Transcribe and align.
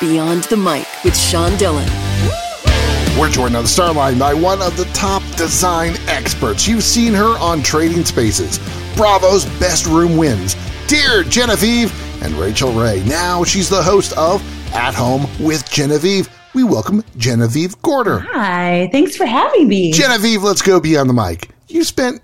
Beyond 0.00 0.44
the 0.44 0.56
Mic 0.56 0.86
with 1.04 1.16
Sean 1.16 1.56
Dillon. 1.56 1.88
We're 3.18 3.30
joined 3.30 3.54
on 3.54 3.62
the 3.62 3.68
Starline 3.70 4.18
by 4.18 4.34
one 4.34 4.60
of 4.60 4.76
the 4.76 4.86
top 4.86 5.22
design 5.36 5.94
experts. 6.08 6.66
You've 6.66 6.82
seen 6.82 7.14
her 7.14 7.38
on 7.38 7.62
Trading 7.62 8.04
Spaces, 8.04 8.58
Bravo's 8.96 9.44
Best 9.60 9.86
Room 9.86 10.16
Wins, 10.16 10.56
Dear 10.88 11.22
Genevieve, 11.22 11.92
and 12.24 12.34
Rachael 12.34 12.72
Ray. 12.72 13.04
Now 13.04 13.44
she's 13.44 13.70
the 13.70 13.82
host 13.82 14.12
of 14.18 14.42
At 14.74 14.94
Home 14.94 15.28
with 15.38 15.70
Genevieve. 15.70 16.28
We 16.54 16.64
welcome 16.64 17.04
Genevieve 17.16 17.80
Gorder. 17.82 18.18
Hi, 18.18 18.88
thanks 18.90 19.16
for 19.16 19.26
having 19.26 19.68
me. 19.68 19.92
Genevieve, 19.92 20.42
let's 20.42 20.62
go 20.62 20.80
beyond 20.80 21.08
the 21.08 21.14
mic. 21.14 21.50
You 21.68 21.84
spent 21.84 22.20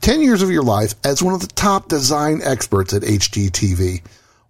10 0.00 0.22
years 0.22 0.42
of 0.42 0.50
your 0.50 0.62
life 0.62 0.94
as 1.04 1.22
one 1.22 1.34
of 1.34 1.40
the 1.40 1.48
top 1.48 1.88
design 1.88 2.40
experts 2.44 2.94
at 2.94 3.02
HGTV. 3.02 4.02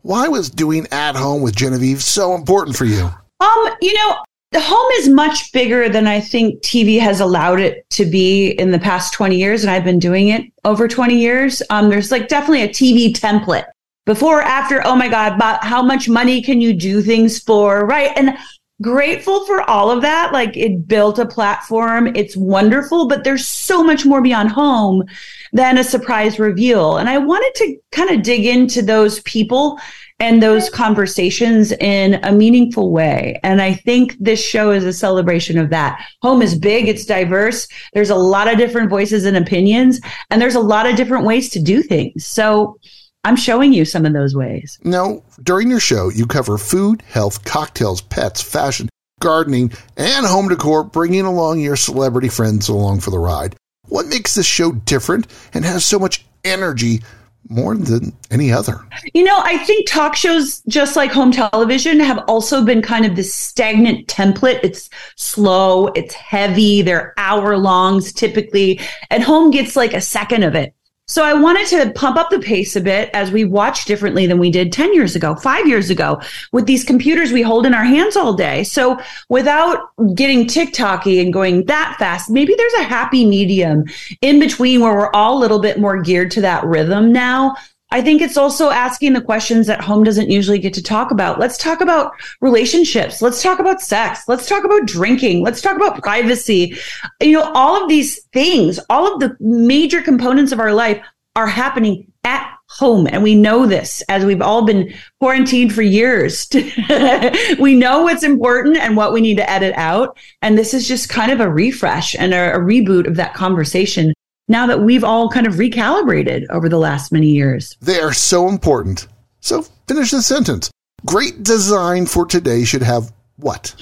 Why 0.02 0.28
was 0.28 0.48
doing 0.48 0.86
At 0.92 1.14
Home 1.14 1.42
with 1.42 1.54
Genevieve 1.54 2.02
so 2.02 2.34
important 2.34 2.76
for 2.76 2.86
you? 2.86 3.10
Um, 3.40 3.68
you 3.82 3.92
know, 3.94 4.18
the 4.52 4.60
home 4.60 4.90
is 4.94 5.08
much 5.08 5.52
bigger 5.52 5.88
than 5.88 6.06
I 6.06 6.20
think 6.20 6.62
TV 6.62 6.98
has 7.00 7.20
allowed 7.20 7.60
it 7.60 7.88
to 7.90 8.06
be 8.06 8.50
in 8.52 8.70
the 8.70 8.78
past 8.78 9.12
20 9.12 9.36
years. 9.36 9.62
And 9.62 9.70
I've 9.70 9.84
been 9.84 9.98
doing 9.98 10.28
it 10.28 10.50
over 10.64 10.88
20 10.88 11.14
years. 11.14 11.62
Um, 11.70 11.90
there's 11.90 12.10
like 12.10 12.28
definitely 12.28 12.62
a 12.62 12.68
TV 12.68 13.12
template 13.12 13.66
before, 14.06 14.42
after, 14.42 14.84
oh 14.86 14.96
my 14.96 15.08
God, 15.08 15.38
how 15.62 15.82
much 15.82 16.08
money 16.08 16.42
can 16.42 16.60
you 16.60 16.72
do 16.72 17.02
things 17.02 17.38
for? 17.38 17.86
Right. 17.86 18.10
And 18.16 18.36
grateful 18.82 19.44
for 19.46 19.62
all 19.68 19.90
of 19.90 20.02
that. 20.02 20.32
Like 20.32 20.56
it 20.56 20.86
built 20.86 21.18
a 21.18 21.26
platform. 21.26 22.14
It's 22.16 22.36
wonderful, 22.36 23.08
but 23.08 23.24
there's 23.24 23.46
so 23.46 23.82
much 23.82 24.06
more 24.06 24.22
beyond 24.22 24.50
home 24.50 25.04
than 25.52 25.78
a 25.78 25.84
surprise 25.84 26.38
reveal. 26.38 26.96
And 26.96 27.08
I 27.08 27.18
wanted 27.18 27.54
to 27.56 27.76
kind 27.92 28.10
of 28.10 28.22
dig 28.22 28.46
into 28.46 28.82
those 28.82 29.20
people 29.20 29.78
and 30.20 30.42
those 30.42 30.68
conversations 30.68 31.72
in 31.72 32.20
a 32.24 32.32
meaningful 32.32 32.92
way. 32.92 33.40
And 33.42 33.62
I 33.62 33.72
think 33.72 34.16
this 34.20 34.44
show 34.44 34.70
is 34.70 34.84
a 34.84 34.92
celebration 34.92 35.58
of 35.58 35.70
that. 35.70 36.04
Home 36.20 36.42
is 36.42 36.58
big, 36.58 36.88
it's 36.88 37.06
diverse. 37.06 37.66
There's 37.94 38.10
a 38.10 38.16
lot 38.16 38.46
of 38.46 38.58
different 38.58 38.90
voices 38.90 39.24
and 39.24 39.38
opinions, 39.38 39.98
and 40.28 40.40
there's 40.40 40.56
a 40.56 40.60
lot 40.60 40.86
of 40.86 40.96
different 40.96 41.24
ways 41.24 41.48
to 41.50 41.62
do 41.62 41.82
things. 41.82 42.26
So 42.26 42.78
I'm 43.24 43.36
showing 43.36 43.72
you 43.72 43.84
some 43.84 44.06
of 44.06 44.12
those 44.12 44.34
ways. 44.34 44.78
Now, 44.82 45.22
during 45.42 45.70
your 45.70 45.80
show, 45.80 46.08
you 46.08 46.26
cover 46.26 46.56
food, 46.56 47.02
health, 47.02 47.44
cocktails, 47.44 48.00
pets, 48.00 48.40
fashion, 48.40 48.88
gardening, 49.20 49.72
and 49.96 50.24
home 50.24 50.48
decor, 50.48 50.84
bringing 50.84 51.26
along 51.26 51.60
your 51.60 51.76
celebrity 51.76 52.28
friends 52.28 52.68
along 52.68 53.00
for 53.00 53.10
the 53.10 53.18
ride. 53.18 53.56
What 53.88 54.06
makes 54.06 54.34
this 54.34 54.46
show 54.46 54.72
different 54.72 55.26
and 55.52 55.64
has 55.64 55.84
so 55.84 55.98
much 55.98 56.24
energy 56.44 57.02
more 57.48 57.76
than 57.76 58.12
any 58.30 58.52
other. 58.52 58.80
You 59.12 59.24
know, 59.24 59.38
I 59.42 59.58
think 59.58 59.88
talk 59.88 60.14
shows, 60.14 60.62
just 60.68 60.94
like 60.94 61.10
home 61.10 61.32
television, 61.32 61.98
have 62.00 62.22
also 62.28 62.64
been 62.64 62.82
kind 62.82 63.04
of 63.04 63.16
this 63.16 63.34
stagnant 63.34 64.06
template. 64.06 64.60
It's 64.62 64.88
slow, 65.16 65.88
it's 65.88 66.14
heavy, 66.14 66.82
they're 66.82 67.14
hour 67.16 67.56
longs 67.56 68.12
typically, 68.12 68.80
and 69.10 69.22
home 69.22 69.50
gets 69.50 69.74
like 69.74 69.94
a 69.94 70.00
second 70.00 70.42
of 70.42 70.54
it. 70.54 70.74
So 71.10 71.24
I 71.24 71.34
wanted 71.34 71.66
to 71.70 71.90
pump 71.90 72.16
up 72.16 72.30
the 72.30 72.38
pace 72.38 72.76
a 72.76 72.80
bit 72.80 73.10
as 73.14 73.32
we 73.32 73.44
watch 73.44 73.84
differently 73.84 74.28
than 74.28 74.38
we 74.38 74.48
did 74.48 74.72
10 74.72 74.94
years 74.94 75.16
ago, 75.16 75.34
five 75.34 75.66
years 75.66 75.90
ago 75.90 76.20
with 76.52 76.66
these 76.66 76.84
computers 76.84 77.32
we 77.32 77.42
hold 77.42 77.66
in 77.66 77.74
our 77.74 77.82
hands 77.82 78.14
all 78.14 78.32
day. 78.32 78.62
So 78.62 78.96
without 79.28 79.90
getting 80.14 80.46
TikToky 80.46 81.20
and 81.20 81.32
going 81.32 81.64
that 81.64 81.96
fast, 81.98 82.30
maybe 82.30 82.54
there's 82.56 82.74
a 82.74 82.84
happy 82.84 83.26
medium 83.26 83.86
in 84.20 84.38
between 84.38 84.82
where 84.82 84.94
we're 84.94 85.10
all 85.10 85.36
a 85.36 85.40
little 85.40 85.58
bit 85.58 85.80
more 85.80 86.00
geared 86.00 86.30
to 86.30 86.42
that 86.42 86.62
rhythm 86.62 87.12
now. 87.12 87.56
I 87.92 88.00
think 88.02 88.22
it's 88.22 88.36
also 88.36 88.70
asking 88.70 89.14
the 89.14 89.20
questions 89.20 89.66
that 89.66 89.80
home 89.80 90.04
doesn't 90.04 90.30
usually 90.30 90.58
get 90.58 90.74
to 90.74 90.82
talk 90.82 91.10
about. 91.10 91.40
Let's 91.40 91.58
talk 91.58 91.80
about 91.80 92.12
relationships. 92.40 93.20
Let's 93.20 93.42
talk 93.42 93.58
about 93.58 93.80
sex. 93.80 94.22
Let's 94.28 94.46
talk 94.46 94.64
about 94.64 94.86
drinking. 94.86 95.42
Let's 95.42 95.60
talk 95.60 95.76
about 95.76 96.00
privacy. 96.00 96.76
You 97.20 97.32
know, 97.32 97.50
all 97.54 97.82
of 97.82 97.88
these 97.88 98.22
things, 98.32 98.78
all 98.88 99.12
of 99.12 99.20
the 99.20 99.36
major 99.40 100.02
components 100.02 100.52
of 100.52 100.60
our 100.60 100.72
life 100.72 101.04
are 101.34 101.48
happening 101.48 102.12
at 102.24 102.54
home. 102.68 103.08
And 103.10 103.22
we 103.22 103.34
know 103.34 103.66
this 103.66 104.02
as 104.08 104.24
we've 104.24 104.42
all 104.42 104.64
been 104.64 104.92
quarantined 105.18 105.74
for 105.74 105.82
years. 105.82 106.48
we 107.58 107.74
know 107.74 108.02
what's 108.02 108.22
important 108.22 108.76
and 108.76 108.96
what 108.96 109.12
we 109.12 109.20
need 109.20 109.36
to 109.38 109.50
edit 109.50 109.74
out. 109.76 110.16
And 110.42 110.56
this 110.56 110.74
is 110.74 110.86
just 110.86 111.08
kind 111.08 111.32
of 111.32 111.40
a 111.40 111.50
refresh 111.50 112.14
and 112.14 112.32
a, 112.32 112.54
a 112.54 112.58
reboot 112.58 113.08
of 113.08 113.16
that 113.16 113.34
conversation 113.34 114.12
now 114.50 114.66
that 114.66 114.82
we've 114.82 115.04
all 115.04 115.30
kind 115.30 115.46
of 115.46 115.54
recalibrated 115.54 116.44
over 116.50 116.68
the 116.68 116.76
last 116.76 117.12
many 117.12 117.28
years. 117.28 117.76
They 117.80 118.00
are 118.00 118.12
so 118.12 118.48
important. 118.48 119.06
So 119.40 119.62
finish 119.86 120.10
the 120.10 120.20
sentence. 120.20 120.72
Great 121.06 121.44
design 121.44 122.04
for 122.04 122.26
today 122.26 122.64
should 122.64 122.82
have 122.82 123.12
what? 123.36 123.74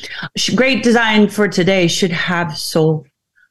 Great 0.54 0.82
design 0.82 1.28
for 1.30 1.48
today 1.48 1.88
should 1.88 2.12
have 2.12 2.56
soul. 2.56 3.06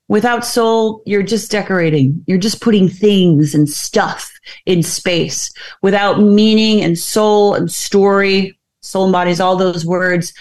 Without 0.08 0.46
soul, 0.46 1.02
you're 1.06 1.24
just 1.24 1.52
decorating. 1.52 2.24
You're 2.28 2.38
just 2.38 2.62
putting 2.62 2.88
things 2.88 3.56
and 3.56 3.68
stuff 3.68 4.32
in 4.68 4.84
space. 4.84 5.52
Without 5.82 6.22
meaning 6.22 6.82
and 6.82 6.98
soul 6.98 7.56
and 7.56 7.70
story, 7.70 8.58
soul 8.82 9.08
embodies 9.08 9.42
all 9.42 9.58
those 9.58 9.86
words. 9.86 10.34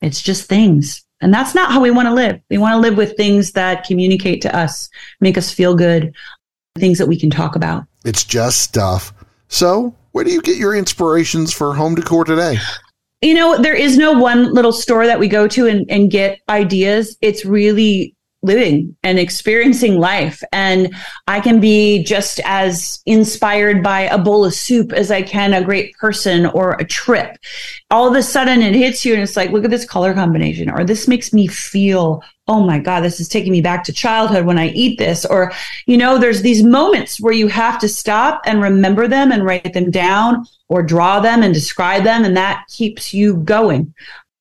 It's 0.00 0.22
just 0.22 0.48
things. 0.48 1.05
And 1.20 1.32
that's 1.32 1.54
not 1.54 1.72
how 1.72 1.80
we 1.80 1.90
want 1.90 2.08
to 2.08 2.14
live. 2.14 2.40
We 2.50 2.58
want 2.58 2.74
to 2.74 2.78
live 2.78 2.96
with 2.96 3.16
things 3.16 3.52
that 3.52 3.84
communicate 3.84 4.42
to 4.42 4.54
us, 4.54 4.88
make 5.20 5.38
us 5.38 5.52
feel 5.52 5.74
good, 5.74 6.14
things 6.78 6.98
that 6.98 7.06
we 7.06 7.18
can 7.18 7.30
talk 7.30 7.56
about. 7.56 7.84
It's 8.04 8.24
just 8.24 8.62
stuff. 8.62 9.12
So, 9.48 9.94
where 10.12 10.24
do 10.24 10.30
you 10.30 10.42
get 10.42 10.56
your 10.56 10.74
inspirations 10.74 11.52
for 11.52 11.74
home 11.74 11.94
decor 11.94 12.24
today? 12.24 12.58
You 13.22 13.34
know, 13.34 13.56
there 13.60 13.74
is 13.74 13.96
no 13.96 14.12
one 14.12 14.52
little 14.52 14.72
store 14.72 15.06
that 15.06 15.18
we 15.18 15.28
go 15.28 15.48
to 15.48 15.66
and, 15.66 15.90
and 15.90 16.10
get 16.10 16.40
ideas. 16.48 17.16
It's 17.22 17.44
really 17.44 18.15
living 18.46 18.96
and 19.02 19.18
experiencing 19.18 19.98
life. 19.98 20.42
And 20.52 20.94
I 21.26 21.40
can 21.40 21.60
be 21.60 22.02
just 22.02 22.40
as 22.44 23.02
inspired 23.04 23.82
by 23.82 24.02
a 24.02 24.18
bowl 24.18 24.44
of 24.44 24.54
soup 24.54 24.92
as 24.92 25.10
I 25.10 25.22
can 25.22 25.52
a 25.52 25.64
great 25.64 25.94
person 25.96 26.46
or 26.46 26.72
a 26.72 26.84
trip. 26.84 27.36
All 27.90 28.08
of 28.08 28.14
a 28.14 28.22
sudden 28.22 28.62
it 28.62 28.74
hits 28.74 29.04
you 29.04 29.14
and 29.14 29.22
it's 29.22 29.36
like, 29.36 29.50
look 29.50 29.64
at 29.64 29.70
this 29.70 29.84
color 29.84 30.14
combination, 30.14 30.70
or 30.70 30.84
this 30.84 31.06
makes 31.06 31.32
me 31.32 31.46
feel, 31.46 32.22
oh 32.48 32.64
my 32.64 32.78
God, 32.78 33.00
this 33.00 33.20
is 33.20 33.28
taking 33.28 33.52
me 33.52 33.60
back 33.60 33.84
to 33.84 33.92
childhood 33.92 34.46
when 34.46 34.58
I 34.58 34.68
eat 34.68 34.98
this. 34.98 35.24
Or, 35.24 35.52
you 35.86 35.96
know, 35.96 36.18
there's 36.18 36.42
these 36.42 36.62
moments 36.62 37.20
where 37.20 37.32
you 37.32 37.48
have 37.48 37.78
to 37.80 37.88
stop 37.88 38.40
and 38.46 38.62
remember 38.62 39.08
them 39.08 39.32
and 39.32 39.44
write 39.44 39.72
them 39.72 39.90
down 39.90 40.46
or 40.68 40.82
draw 40.82 41.20
them 41.20 41.42
and 41.42 41.52
describe 41.52 42.04
them. 42.04 42.24
And 42.24 42.36
that 42.36 42.64
keeps 42.68 43.12
you 43.12 43.38
going 43.38 43.92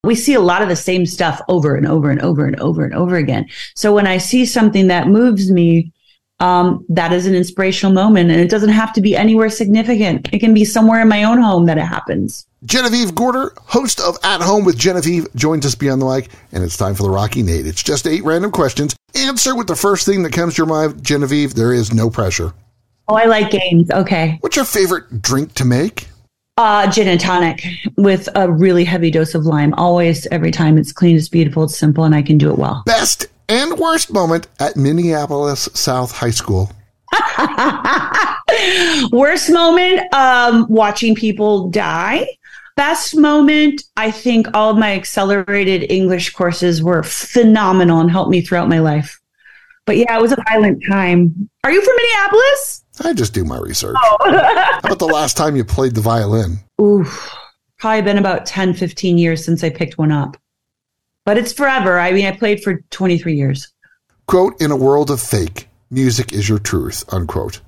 we 0.05 0.15
see 0.15 0.33
a 0.33 0.39
lot 0.39 0.61
of 0.61 0.69
the 0.69 0.75
same 0.75 1.05
stuff 1.05 1.41
over 1.47 1.75
and 1.75 1.87
over 1.87 2.09
and 2.09 2.21
over 2.21 2.45
and 2.45 2.59
over 2.59 2.85
and 2.85 2.93
over 2.93 3.15
again. 3.15 3.47
So 3.75 3.93
when 3.93 4.07
I 4.07 4.17
see 4.17 4.45
something 4.45 4.87
that 4.87 5.07
moves 5.07 5.51
me, 5.51 5.91
um, 6.39 6.85
that 6.89 7.13
is 7.13 7.25
an 7.25 7.35
inspirational 7.35 7.93
moment. 7.93 8.29
And 8.29 8.39
it 8.39 8.49
doesn't 8.49 8.69
have 8.69 8.93
to 8.93 9.01
be 9.01 9.15
anywhere 9.15 9.49
significant. 9.49 10.29
It 10.33 10.39
can 10.39 10.53
be 10.53 10.65
somewhere 10.65 11.01
in 11.01 11.07
my 11.07 11.23
own 11.23 11.41
home 11.41 11.65
that 11.65 11.77
it 11.77 11.85
happens. 11.85 12.45
Genevieve 12.65 13.13
Gorder, 13.13 13.53
host 13.57 13.99
of 14.01 14.17
At 14.23 14.41
Home 14.41 14.65
with 14.65 14.77
Genevieve, 14.77 15.27
joins 15.35 15.65
us 15.65 15.75
beyond 15.75 16.01
the 16.01 16.05
mic, 16.07 16.29
and 16.51 16.63
it's 16.63 16.77
time 16.77 16.95
for 16.95 17.03
the 17.03 17.11
Rockin' 17.11 17.47
8. 17.47 17.67
It's 17.67 17.83
just 17.83 18.07
eight 18.07 18.23
random 18.23 18.51
questions. 18.51 18.95
Answer 19.13 19.55
with 19.55 19.67
the 19.67 19.75
first 19.75 20.05
thing 20.05 20.23
that 20.23 20.33
comes 20.33 20.55
to 20.55 20.61
your 20.61 20.67
mind. 20.67 21.03
Genevieve, 21.03 21.53
there 21.53 21.71
is 21.71 21.93
no 21.93 22.09
pressure. 22.09 22.53
Oh, 23.07 23.15
I 23.15 23.25
like 23.25 23.51
games. 23.51 23.91
Okay. 23.91 24.37
What's 24.41 24.55
your 24.55 24.65
favorite 24.65 25.21
drink 25.21 25.53
to 25.55 25.65
make? 25.65 26.07
Uh, 26.57 26.89
gin 26.89 27.09
and 27.09 27.19
tonic 27.19 27.65
with 27.97 28.29
a 28.35 28.49
really 28.49 28.85
heavy 28.85 29.11
dose 29.11 29.35
of 29.35 29.45
lime. 29.45 29.73
Always, 29.73 30.25
every 30.27 30.51
time. 30.51 30.77
It's 30.77 30.93
clean, 30.93 31.17
it's 31.17 31.27
beautiful, 31.27 31.65
it's 31.65 31.77
simple, 31.77 32.05
and 32.05 32.15
I 32.15 32.21
can 32.21 32.37
do 32.37 32.49
it 32.49 32.57
well. 32.57 32.81
Best 32.85 33.27
and 33.49 33.77
worst 33.77 34.13
moment 34.13 34.47
at 34.61 34.77
Minneapolis 34.77 35.67
South 35.73 36.13
High 36.13 36.29
School. 36.29 36.71
worst 39.11 39.51
moment, 39.51 40.13
um, 40.13 40.65
watching 40.69 41.13
people 41.13 41.69
die. 41.71 42.25
Best 42.77 43.17
moment, 43.17 43.83
I 43.97 44.09
think 44.09 44.47
all 44.53 44.71
of 44.71 44.77
my 44.77 44.93
accelerated 44.93 45.91
English 45.91 46.29
courses 46.29 46.81
were 46.81 47.03
phenomenal 47.03 47.99
and 47.99 48.09
helped 48.09 48.31
me 48.31 48.39
throughout 48.39 48.69
my 48.69 48.79
life. 48.79 49.19
But 49.85 49.97
yeah, 49.97 50.17
it 50.17 50.21
was 50.21 50.31
a 50.31 50.41
violent 50.47 50.81
time. 50.89 51.49
Are 51.65 51.71
you 51.71 51.81
from 51.81 51.95
Minneapolis? 51.97 52.84
I 53.03 53.13
just 53.13 53.33
do 53.33 53.43
my 53.43 53.57
research. 53.57 53.95
Oh. 53.99 54.17
How 54.21 54.79
about 54.79 54.99
the 54.99 55.05
last 55.05 55.37
time 55.37 55.55
you 55.55 55.63
played 55.63 55.95
the 55.95 56.01
violin? 56.01 56.59
Oof, 56.81 57.33
probably 57.79 58.01
been 58.01 58.17
about 58.17 58.45
10, 58.45 58.73
15 58.73 59.17
years 59.17 59.43
since 59.43 59.63
I 59.63 59.69
picked 59.69 59.97
one 59.97 60.11
up. 60.11 60.37
But 61.25 61.37
it's 61.37 61.51
forever. 61.53 61.99
I 61.99 62.11
mean, 62.11 62.25
I 62.25 62.31
played 62.31 62.61
for 62.61 62.81
23 62.91 63.35
years. 63.35 63.71
Quote, 64.27 64.59
in 64.61 64.71
a 64.71 64.75
world 64.75 65.11
of 65.11 65.19
fake, 65.21 65.67
music 65.89 66.33
is 66.33 66.47
your 66.47 66.59
truth, 66.59 67.03
unquote. 67.11 67.61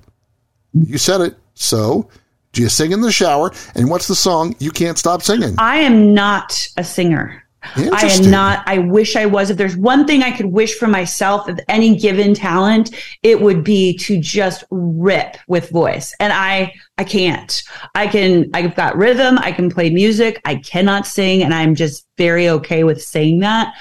You 0.72 0.98
said 0.98 1.20
it. 1.20 1.36
So, 1.54 2.08
do 2.52 2.62
you 2.62 2.68
sing 2.68 2.92
in 2.92 3.00
the 3.00 3.12
shower? 3.12 3.52
And 3.74 3.90
what's 3.90 4.06
the 4.06 4.14
song 4.14 4.54
you 4.58 4.70
can't 4.70 4.98
stop 4.98 5.22
singing? 5.22 5.56
I 5.58 5.78
am 5.78 6.14
not 6.14 6.56
a 6.76 6.84
singer. 6.84 7.42
I 7.62 8.06
am 8.06 8.30
not, 8.30 8.62
I 8.66 8.78
wish 8.78 9.16
I 9.16 9.26
was. 9.26 9.50
If 9.50 9.56
there's 9.56 9.76
one 9.76 10.06
thing 10.06 10.22
I 10.22 10.30
could 10.30 10.46
wish 10.46 10.74
for 10.78 10.86
myself 10.86 11.48
of 11.48 11.58
any 11.68 11.96
given 11.96 12.32
talent, 12.32 12.94
it 13.22 13.40
would 13.40 13.64
be 13.64 13.96
to 13.98 14.20
just 14.20 14.64
rip 14.70 15.36
with 15.48 15.70
voice. 15.70 16.14
And 16.20 16.32
I, 16.32 16.72
I 16.98 17.04
can't. 17.04 17.62
I 17.94 18.06
can, 18.06 18.50
I've 18.54 18.76
got 18.76 18.96
rhythm. 18.96 19.38
I 19.38 19.52
can 19.52 19.70
play 19.70 19.90
music. 19.90 20.40
I 20.44 20.56
cannot 20.56 21.06
sing. 21.06 21.42
And 21.42 21.52
I'm 21.52 21.74
just 21.74 22.06
very 22.16 22.48
okay 22.48 22.84
with 22.84 23.02
saying 23.02 23.40
that. 23.40 23.74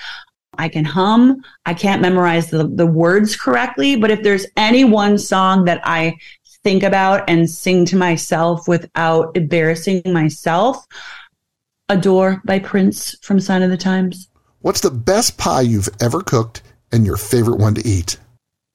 I 0.58 0.70
can 0.70 0.86
hum. 0.86 1.44
I 1.68 1.76
can't 1.76 2.02
memorize 2.02 2.50
the, 2.50 2.68
the 2.68 2.88
words 2.88 3.36
correctly. 3.36 3.96
But 3.96 4.10
if 4.10 4.24
there's 4.24 4.48
any 4.58 4.86
one 4.86 5.20
song 5.20 5.66
that 5.66 5.82
I 5.84 6.18
think 6.64 6.82
about 6.82 7.30
and 7.30 7.50
sing 7.50 7.86
to 7.86 7.96
myself 7.96 8.68
without 8.68 9.38
embarrassing 9.38 10.02
myself, 10.08 10.86
Adore 11.90 12.42
by 12.44 12.60
Prince 12.60 13.16
from 13.22 13.40
Sign 13.40 13.64
o' 13.64 13.70
the 13.70 13.78
Times. 13.78 14.28
What's 14.60 14.82
the 14.82 14.92
best 14.92 15.38
pie 15.38 15.62
you've 15.62 15.88
ever 16.02 16.22
cooked 16.22 16.62
and 16.92 17.06
your 17.06 17.16
favorite 17.16 17.60
one 17.60 17.76
to 17.76 17.88
eat? 17.88 18.18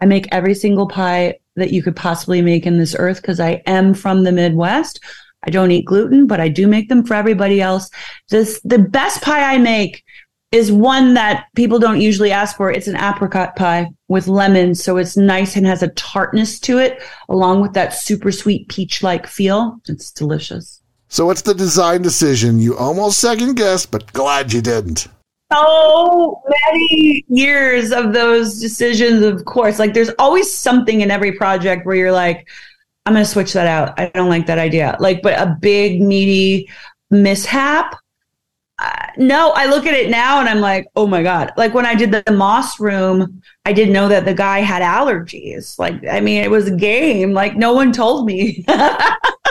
I 0.00 0.06
make 0.06 0.26
every 0.32 0.54
single 0.54 0.88
pie 0.88 1.38
that 1.56 1.74
you 1.74 1.82
could 1.82 1.94
possibly 1.94 2.40
make 2.40 2.64
in 2.66 2.78
this 2.78 2.96
earth 2.98 3.20
because 3.20 3.38
I 3.38 3.62
am 3.66 3.92
from 3.92 4.24
the 4.24 4.32
Midwest. 4.32 4.98
I 5.44 5.50
don't 5.50 5.70
eat 5.70 5.84
gluten, 5.84 6.26
but 6.26 6.40
I 6.40 6.48
do 6.48 6.66
make 6.66 6.88
them 6.88 7.04
for 7.04 7.12
everybody 7.12 7.60
else. 7.60 7.90
This 8.30 8.58
the 8.64 8.78
best 8.78 9.20
pie 9.20 9.52
I 9.54 9.58
make 9.58 10.02
is 10.50 10.72
one 10.72 11.12
that 11.12 11.48
people 11.54 11.78
don't 11.78 12.00
usually 12.00 12.32
ask 12.32 12.56
for. 12.56 12.70
It's 12.70 12.88
an 12.88 12.96
apricot 12.96 13.56
pie 13.56 13.90
with 14.08 14.26
lemons, 14.26 14.82
so 14.82 14.96
it's 14.96 15.18
nice 15.18 15.54
and 15.54 15.66
has 15.66 15.82
a 15.82 15.88
tartness 15.88 16.58
to 16.60 16.78
it, 16.78 17.02
along 17.28 17.60
with 17.60 17.74
that 17.74 17.92
super 17.92 18.32
sweet 18.32 18.68
peach 18.68 19.02
like 19.02 19.26
feel. 19.26 19.78
It's 19.86 20.12
delicious. 20.12 20.81
So 21.12 21.26
what's 21.26 21.42
the 21.42 21.52
design 21.52 22.00
decision 22.00 22.58
you 22.58 22.74
almost 22.74 23.18
second 23.18 23.56
guessed, 23.56 23.90
but 23.90 24.10
glad 24.14 24.50
you 24.50 24.62
didn't? 24.62 25.08
So 25.52 26.42
many 26.48 27.22
years 27.28 27.92
of 27.92 28.14
those 28.14 28.58
decisions, 28.58 29.22
of 29.22 29.44
course. 29.44 29.78
Like 29.78 29.92
there's 29.92 30.08
always 30.18 30.50
something 30.50 31.02
in 31.02 31.10
every 31.10 31.32
project 31.32 31.84
where 31.84 31.96
you're 31.96 32.12
like, 32.12 32.48
I'm 33.04 33.12
going 33.12 33.26
to 33.26 33.30
switch 33.30 33.52
that 33.52 33.66
out. 33.66 34.00
I 34.00 34.06
don't 34.14 34.30
like 34.30 34.46
that 34.46 34.58
idea. 34.58 34.96
Like, 35.00 35.20
but 35.20 35.38
a 35.38 35.54
big, 35.60 36.00
meaty 36.00 36.70
mishap. 37.10 37.94
Uh, 38.78 39.06
no, 39.18 39.50
I 39.50 39.66
look 39.66 39.84
at 39.84 39.92
it 39.92 40.08
now 40.08 40.40
and 40.40 40.48
I'm 40.48 40.60
like, 40.60 40.86
oh 40.96 41.06
my 41.06 41.22
God. 41.22 41.52
Like 41.58 41.74
when 41.74 41.84
I 41.84 41.94
did 41.94 42.10
the 42.10 42.32
moss 42.32 42.80
room, 42.80 43.42
I 43.66 43.74
didn't 43.74 43.92
know 43.92 44.08
that 44.08 44.24
the 44.24 44.32
guy 44.32 44.60
had 44.60 44.80
allergies. 44.80 45.78
Like, 45.78 46.08
I 46.10 46.20
mean, 46.20 46.42
it 46.42 46.50
was 46.50 46.68
a 46.68 46.74
game. 46.74 47.34
Like, 47.34 47.54
no 47.54 47.74
one 47.74 47.92
told 47.92 48.24
me. 48.24 48.64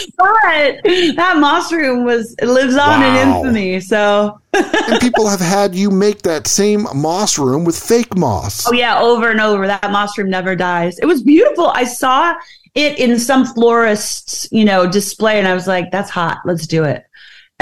but 0.16 0.82
that 1.16 1.36
moss 1.38 1.72
room 1.72 2.04
was 2.04 2.34
it 2.40 2.46
lives 2.46 2.74
on 2.74 3.00
wow. 3.00 3.20
in 3.22 3.28
infamy. 3.28 3.80
So 3.80 4.40
and 4.52 5.00
people 5.00 5.28
have 5.28 5.40
had 5.40 5.74
you 5.74 5.90
make 5.90 6.22
that 6.22 6.46
same 6.46 6.86
moss 6.94 7.38
room 7.38 7.64
with 7.64 7.78
fake 7.78 8.16
moss. 8.16 8.66
Oh 8.66 8.72
yeah, 8.72 9.00
over 9.00 9.30
and 9.30 9.40
over. 9.40 9.66
That 9.66 9.90
moss 9.90 10.16
room 10.18 10.30
never 10.30 10.54
dies. 10.54 10.98
It 10.98 11.06
was 11.06 11.22
beautiful. 11.22 11.68
I 11.68 11.84
saw 11.84 12.34
it 12.74 12.98
in 12.98 13.18
some 13.18 13.44
florist's, 13.44 14.48
you 14.50 14.64
know, 14.64 14.86
display, 14.90 15.38
and 15.38 15.48
I 15.48 15.54
was 15.54 15.66
like, 15.66 15.90
"That's 15.90 16.10
hot. 16.10 16.38
Let's 16.44 16.66
do 16.66 16.84
it." 16.84 17.04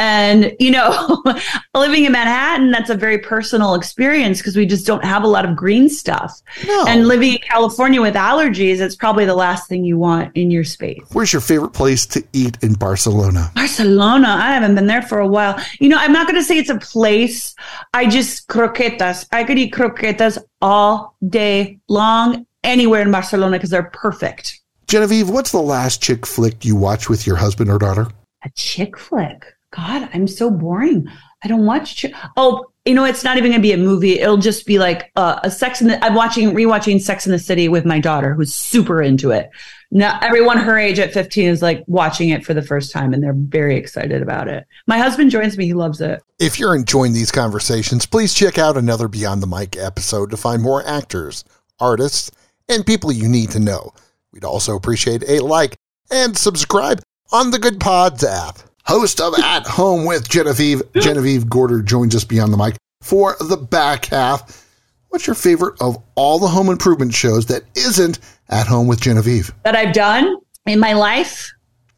And, 0.00 0.56
you 0.58 0.70
know, 0.70 1.23
living 1.75 2.06
in 2.06 2.12
Manhattan, 2.12 2.70
that's 2.70 2.88
a 2.88 2.94
very 2.94 3.19
personal 3.19 3.75
experience 3.75 4.38
because 4.38 4.56
we 4.56 4.64
just 4.64 4.87
don't 4.87 5.05
have 5.05 5.25
a 5.25 5.26
lot 5.26 5.44
of 5.44 5.55
green 5.55 5.91
stuff. 5.91 6.41
No. 6.67 6.87
And 6.88 7.06
living 7.06 7.35
in 7.35 7.38
California 7.41 8.00
with 8.00 8.14
allergies, 8.14 8.81
it's 8.81 8.97
probably 8.97 9.26
the 9.26 9.35
last 9.35 9.69
thing 9.69 9.85
you 9.85 9.99
want 9.99 10.35
in 10.35 10.50
your 10.50 10.64
space. 10.64 11.02
Where's 11.12 11.35
your 11.35 11.43
favorite 11.43 11.75
place 11.75 12.06
to 12.06 12.25
eat 12.32 12.56
in 12.62 12.73
Barcelona? 12.73 13.50
Barcelona. 13.55 14.29
I 14.29 14.52
haven't 14.52 14.75
been 14.75 14.87
there 14.87 15.02
for 15.02 15.19
a 15.19 15.29
while. 15.29 15.62
You 15.81 15.91
know, 15.91 15.99
I'm 15.99 16.14
not 16.14 16.26
going 16.26 16.41
to 16.41 16.44
say 16.44 16.56
it's 16.56 16.70
a 16.70 16.79
place. 16.79 17.55
I 17.93 18.08
just 18.08 18.49
croquetas. 18.49 19.29
I 19.32 19.44
could 19.44 19.58
eat 19.58 19.75
croquetas 19.75 20.38
all 20.62 21.14
day 21.29 21.79
long 21.88 22.46
anywhere 22.64 23.03
in 23.03 23.11
Barcelona 23.11 23.58
because 23.58 23.69
they're 23.69 23.91
perfect. 23.93 24.62
Genevieve, 24.87 25.29
what's 25.29 25.53
the 25.53 25.61
last 25.61 26.03
chick 26.03 26.25
flick 26.25 26.64
you 26.64 26.75
watched 26.75 27.11
with 27.11 27.26
your 27.26 27.37
husband 27.37 27.70
or 27.70 27.76
daughter? 27.76 28.06
A 28.43 28.50
chick 28.56 28.99
flick. 28.99 29.44
God, 29.72 30.08
I'm 30.12 30.26
so 30.26 30.50
boring. 30.50 31.08
I 31.43 31.49
don't 31.49 31.64
watch. 31.64 31.96
Ch- 31.96 32.12
oh, 32.37 32.67
you 32.84 32.94
know, 32.94 33.05
it's 33.05 33.25
not 33.25 33.37
even 33.37 33.50
going 33.50 33.61
to 33.61 33.67
be 33.67 33.72
a 33.72 33.78
movie. 33.78 34.19
It'll 34.19 34.37
just 34.37 34.67
be 34.67 34.78
like 34.78 35.11
uh, 35.17 35.40
a 35.43 35.50
Sex 35.50 35.81
in 35.81 35.88
the. 35.88 36.05
I'm 36.05 36.14
watching, 36.14 36.50
rewatching 36.50 37.00
Sex 37.00 37.26
in 37.26 37.32
the 37.32 37.38
City 37.38 37.69
with 37.69 37.84
my 37.84 38.00
daughter, 38.00 38.34
who's 38.34 38.55
super 38.55 39.00
into 39.00 39.31
it. 39.31 39.50
Now, 39.90 40.19
everyone 40.22 40.58
her 40.58 40.78
age 40.78 40.99
at 40.99 41.12
15 41.12 41.49
is 41.49 41.62
like 41.62 41.84
watching 41.87 42.31
it 42.31 42.44
for 42.44 42.55
the 42.55 42.62
first 42.62 42.93
time, 42.93 43.12
and 43.12 43.22
they're 43.22 43.34
very 43.34 43.76
excited 43.76 44.22
about 44.22 44.49
it. 44.49 44.67
My 44.87 44.99
husband 44.99 45.31
joins 45.31 45.56
me; 45.56 45.67
he 45.67 45.75
loves 45.75 46.00
it. 46.00 46.22
If 46.38 46.58
you're 46.58 46.75
enjoying 46.76 47.12
these 47.12 47.31
conversations, 47.32 48.06
please 48.06 48.34
check 48.34 48.58
out 48.58 48.76
another 48.76 49.08
Beyond 49.08 49.43
the 49.43 49.46
Mic 49.46 49.76
episode 49.76 50.31
to 50.31 50.37
find 50.37 50.62
more 50.62 50.87
actors, 50.87 51.44
artists, 51.78 52.31
and 52.69 52.87
people 52.87 53.12
you 53.12 53.28
need 53.28 53.50
to 53.50 53.61
know. 53.61 53.93
We'd 54.32 54.44
also 54.44 54.75
appreciate 54.75 55.28
a 55.28 55.40
like 55.40 55.76
and 56.11 56.37
subscribe 56.37 57.02
on 57.32 57.50
the 57.50 57.58
Goodpods 57.58 58.25
app 58.25 58.69
host 58.90 59.20
of 59.20 59.38
At 59.38 59.69
Home 59.69 60.04
with 60.04 60.28
Genevieve. 60.28 60.82
Genevieve 60.94 61.48
Gorder 61.48 61.81
joins 61.81 62.16
us 62.16 62.25
beyond 62.25 62.52
the 62.52 62.56
mic 62.56 62.75
for 63.02 63.37
the 63.38 63.56
back 63.56 64.06
half. 64.06 64.66
What's 65.10 65.28
your 65.28 65.37
favorite 65.37 65.81
of 65.81 65.96
all 66.16 66.40
the 66.40 66.48
home 66.48 66.69
improvement 66.69 67.14
shows 67.14 67.46
that 67.46 67.62
isn't 67.76 68.19
At 68.48 68.66
Home 68.66 68.88
with 68.88 69.00
Genevieve? 69.00 69.54
That 69.62 69.76
I've 69.76 69.92
done 69.92 70.38
in 70.66 70.81
my 70.81 70.94
life? 70.94 71.52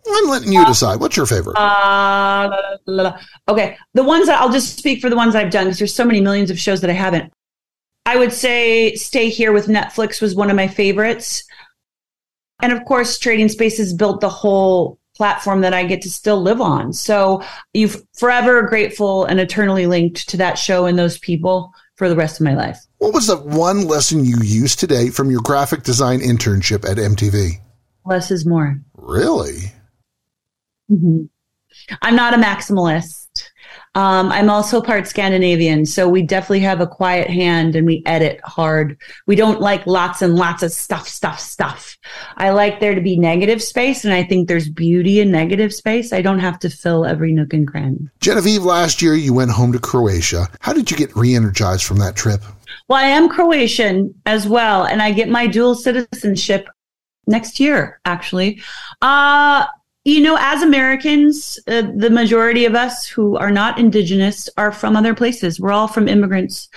I'm 0.06 0.28
letting 0.28 0.52
you 0.52 0.66
decide. 0.66 1.00
What's 1.00 1.16
your 1.16 1.24
favorite? 1.24 1.56
Uh, 1.56 3.16
okay. 3.48 3.78
The 3.94 4.02
ones 4.02 4.26
that 4.26 4.42
I'll 4.42 4.52
just 4.52 4.76
speak 4.76 5.00
for 5.00 5.08
the 5.08 5.16
ones 5.16 5.34
I've 5.34 5.50
done 5.50 5.64
because 5.64 5.78
there's 5.78 5.94
so 5.94 6.04
many 6.04 6.20
millions 6.20 6.50
of 6.50 6.58
shows 6.58 6.82
that 6.82 6.90
I 6.90 6.94
haven't. 6.94 7.32
I 8.04 8.16
would 8.16 8.34
say 8.34 8.94
Stay 8.96 9.30
Here 9.30 9.52
with 9.52 9.66
Netflix 9.66 10.20
was 10.20 10.34
one 10.34 10.50
of 10.50 10.56
my 10.56 10.68
favorites. 10.68 11.44
And 12.60 12.70
of 12.70 12.84
course, 12.84 13.18
Trading 13.18 13.48
Spaces 13.48 13.94
built 13.94 14.20
the 14.20 14.28
whole 14.28 14.98
platform 15.22 15.60
that 15.60 15.72
I 15.72 15.84
get 15.84 16.02
to 16.02 16.10
still 16.10 16.42
live 16.42 16.60
on. 16.60 16.92
So 16.92 17.44
you've 17.72 18.04
forever 18.12 18.60
grateful 18.62 19.24
and 19.24 19.38
eternally 19.38 19.86
linked 19.86 20.28
to 20.30 20.36
that 20.38 20.58
show 20.58 20.84
and 20.84 20.98
those 20.98 21.16
people 21.18 21.72
for 21.94 22.08
the 22.08 22.16
rest 22.16 22.40
of 22.40 22.44
my 22.44 22.54
life. 22.54 22.80
What 22.98 23.14
was 23.14 23.28
the 23.28 23.36
one 23.36 23.86
lesson 23.86 24.24
you 24.24 24.38
used 24.42 24.80
today 24.80 25.10
from 25.10 25.30
your 25.30 25.40
graphic 25.40 25.84
design 25.84 26.18
internship 26.18 26.84
at 26.84 26.96
MTV? 26.96 27.60
Less 28.04 28.32
is 28.32 28.44
more. 28.44 28.80
Really? 28.96 29.72
Mm-hmm. 30.90 31.26
I'm 32.02 32.16
not 32.16 32.34
a 32.34 32.38
maximalist. 32.38 33.21
Um, 33.94 34.32
I'm 34.32 34.48
also 34.48 34.80
part 34.80 35.06
Scandinavian, 35.06 35.84
so 35.84 36.08
we 36.08 36.22
definitely 36.22 36.60
have 36.60 36.80
a 36.80 36.86
quiet 36.86 37.28
hand 37.28 37.76
and 37.76 37.86
we 37.86 38.02
edit 38.06 38.40
hard. 38.42 38.96
We 39.26 39.36
don't 39.36 39.60
like 39.60 39.86
lots 39.86 40.22
and 40.22 40.34
lots 40.34 40.62
of 40.62 40.72
stuff, 40.72 41.06
stuff, 41.06 41.38
stuff. 41.38 41.98
I 42.38 42.50
like 42.50 42.80
there 42.80 42.94
to 42.94 43.02
be 43.02 43.18
negative 43.18 43.62
space, 43.62 44.04
and 44.04 44.14
I 44.14 44.24
think 44.24 44.48
there's 44.48 44.68
beauty 44.68 45.20
in 45.20 45.30
negative 45.30 45.74
space. 45.74 46.12
I 46.12 46.22
don't 46.22 46.38
have 46.38 46.58
to 46.60 46.70
fill 46.70 47.04
every 47.04 47.32
nook 47.32 47.52
and 47.52 47.68
cranny. 47.68 48.08
Genevieve, 48.20 48.64
last 48.64 49.02
year 49.02 49.14
you 49.14 49.34
went 49.34 49.50
home 49.50 49.72
to 49.72 49.78
Croatia. 49.78 50.48
How 50.60 50.72
did 50.72 50.90
you 50.90 50.96
get 50.96 51.14
re 51.14 51.34
energized 51.34 51.84
from 51.84 51.98
that 51.98 52.16
trip? 52.16 52.40
Well, 52.88 52.98
I 52.98 53.08
am 53.08 53.28
Croatian 53.28 54.14
as 54.24 54.48
well, 54.48 54.84
and 54.84 55.02
I 55.02 55.12
get 55.12 55.28
my 55.28 55.46
dual 55.46 55.74
citizenship 55.74 56.66
next 57.26 57.60
year, 57.60 58.00
actually. 58.06 58.62
Uh, 59.02 59.66
you 60.04 60.20
know, 60.20 60.36
as 60.40 60.62
Americans, 60.62 61.60
uh, 61.68 61.82
the 61.94 62.10
majority 62.10 62.64
of 62.64 62.74
us 62.74 63.06
who 63.06 63.36
are 63.36 63.52
not 63.52 63.78
indigenous 63.78 64.48
are 64.56 64.72
from 64.72 64.96
other 64.96 65.14
places. 65.14 65.60
We're 65.60 65.70
all 65.70 65.86
from 65.86 66.08
immigrants. 66.08 66.68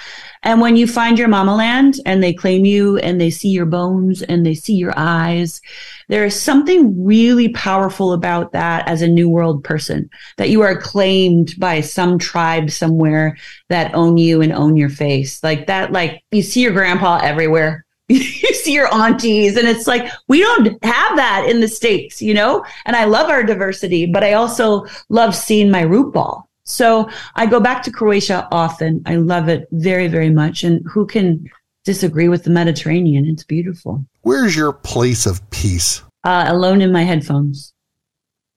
And 0.43 0.61
when 0.61 0.75
you 0.75 0.85
find 0.85 1.17
your 1.17 1.27
mama 1.27 1.55
land 1.55 1.95
and 2.05 2.21
they 2.21 2.33
claim 2.33 2.65
you 2.65 2.97
and 2.97 3.19
they 3.19 3.31
see 3.31 3.49
your 3.49 3.65
bones 3.65 4.21
and 4.21 4.45
they 4.45 4.53
see 4.53 4.75
your 4.75 4.93
eyes, 4.95 5.59
there 6.07 6.23
is 6.23 6.39
something 6.39 7.03
really 7.03 7.49
powerful 7.49 8.13
about 8.13 8.51
that 8.51 8.87
as 8.87 9.01
a 9.01 9.07
new 9.07 9.27
world 9.27 9.63
person 9.63 10.07
that 10.37 10.49
you 10.49 10.61
are 10.61 10.79
claimed 10.79 11.59
by 11.59 11.81
some 11.81 12.19
tribe 12.19 12.69
somewhere 12.69 13.35
that 13.69 13.95
own 13.95 14.17
you 14.17 14.41
and 14.41 14.53
own 14.53 14.77
your 14.77 14.89
face. 14.89 15.43
Like 15.43 15.65
that, 15.65 15.91
like 15.91 16.23
you 16.31 16.43
see 16.43 16.61
your 16.61 16.73
grandpa 16.73 17.21
everywhere 17.23 17.84
you 18.09 18.53
see 18.53 18.73
your 18.73 18.93
aunties 18.93 19.57
and 19.57 19.67
it's 19.67 19.87
like 19.87 20.11
we 20.27 20.39
don't 20.39 20.83
have 20.83 21.15
that 21.17 21.47
in 21.49 21.59
the 21.59 21.67
states 21.67 22.21
you 22.21 22.33
know? 22.33 22.65
And 22.85 22.95
i 22.95 23.05
love 23.05 23.29
our 23.29 23.43
diversity 23.43 24.05
but 24.05 24.23
i 24.23 24.33
also 24.33 24.85
love 25.09 25.35
seeing 25.35 25.71
my 25.71 25.81
root 25.81 26.13
ball. 26.13 26.49
So 26.63 27.09
i 27.35 27.45
go 27.45 27.59
back 27.59 27.83
to 27.83 27.91
croatia 27.91 28.47
often. 28.51 29.01
I 29.05 29.15
love 29.15 29.49
it 29.49 29.67
very 29.71 30.07
very 30.07 30.29
much 30.29 30.63
and 30.63 30.85
who 30.87 31.05
can 31.05 31.49
disagree 31.83 32.27
with 32.27 32.43
the 32.43 32.49
mediterranean? 32.49 33.27
It's 33.27 33.43
beautiful. 33.43 34.03
Where's 34.21 34.55
your 34.55 34.73
place 34.73 35.27
of 35.27 35.47
peace? 35.51 36.01
Uh, 36.23 36.45
alone 36.47 36.81
in 36.81 36.91
my 36.91 37.03
headphones 37.03 37.74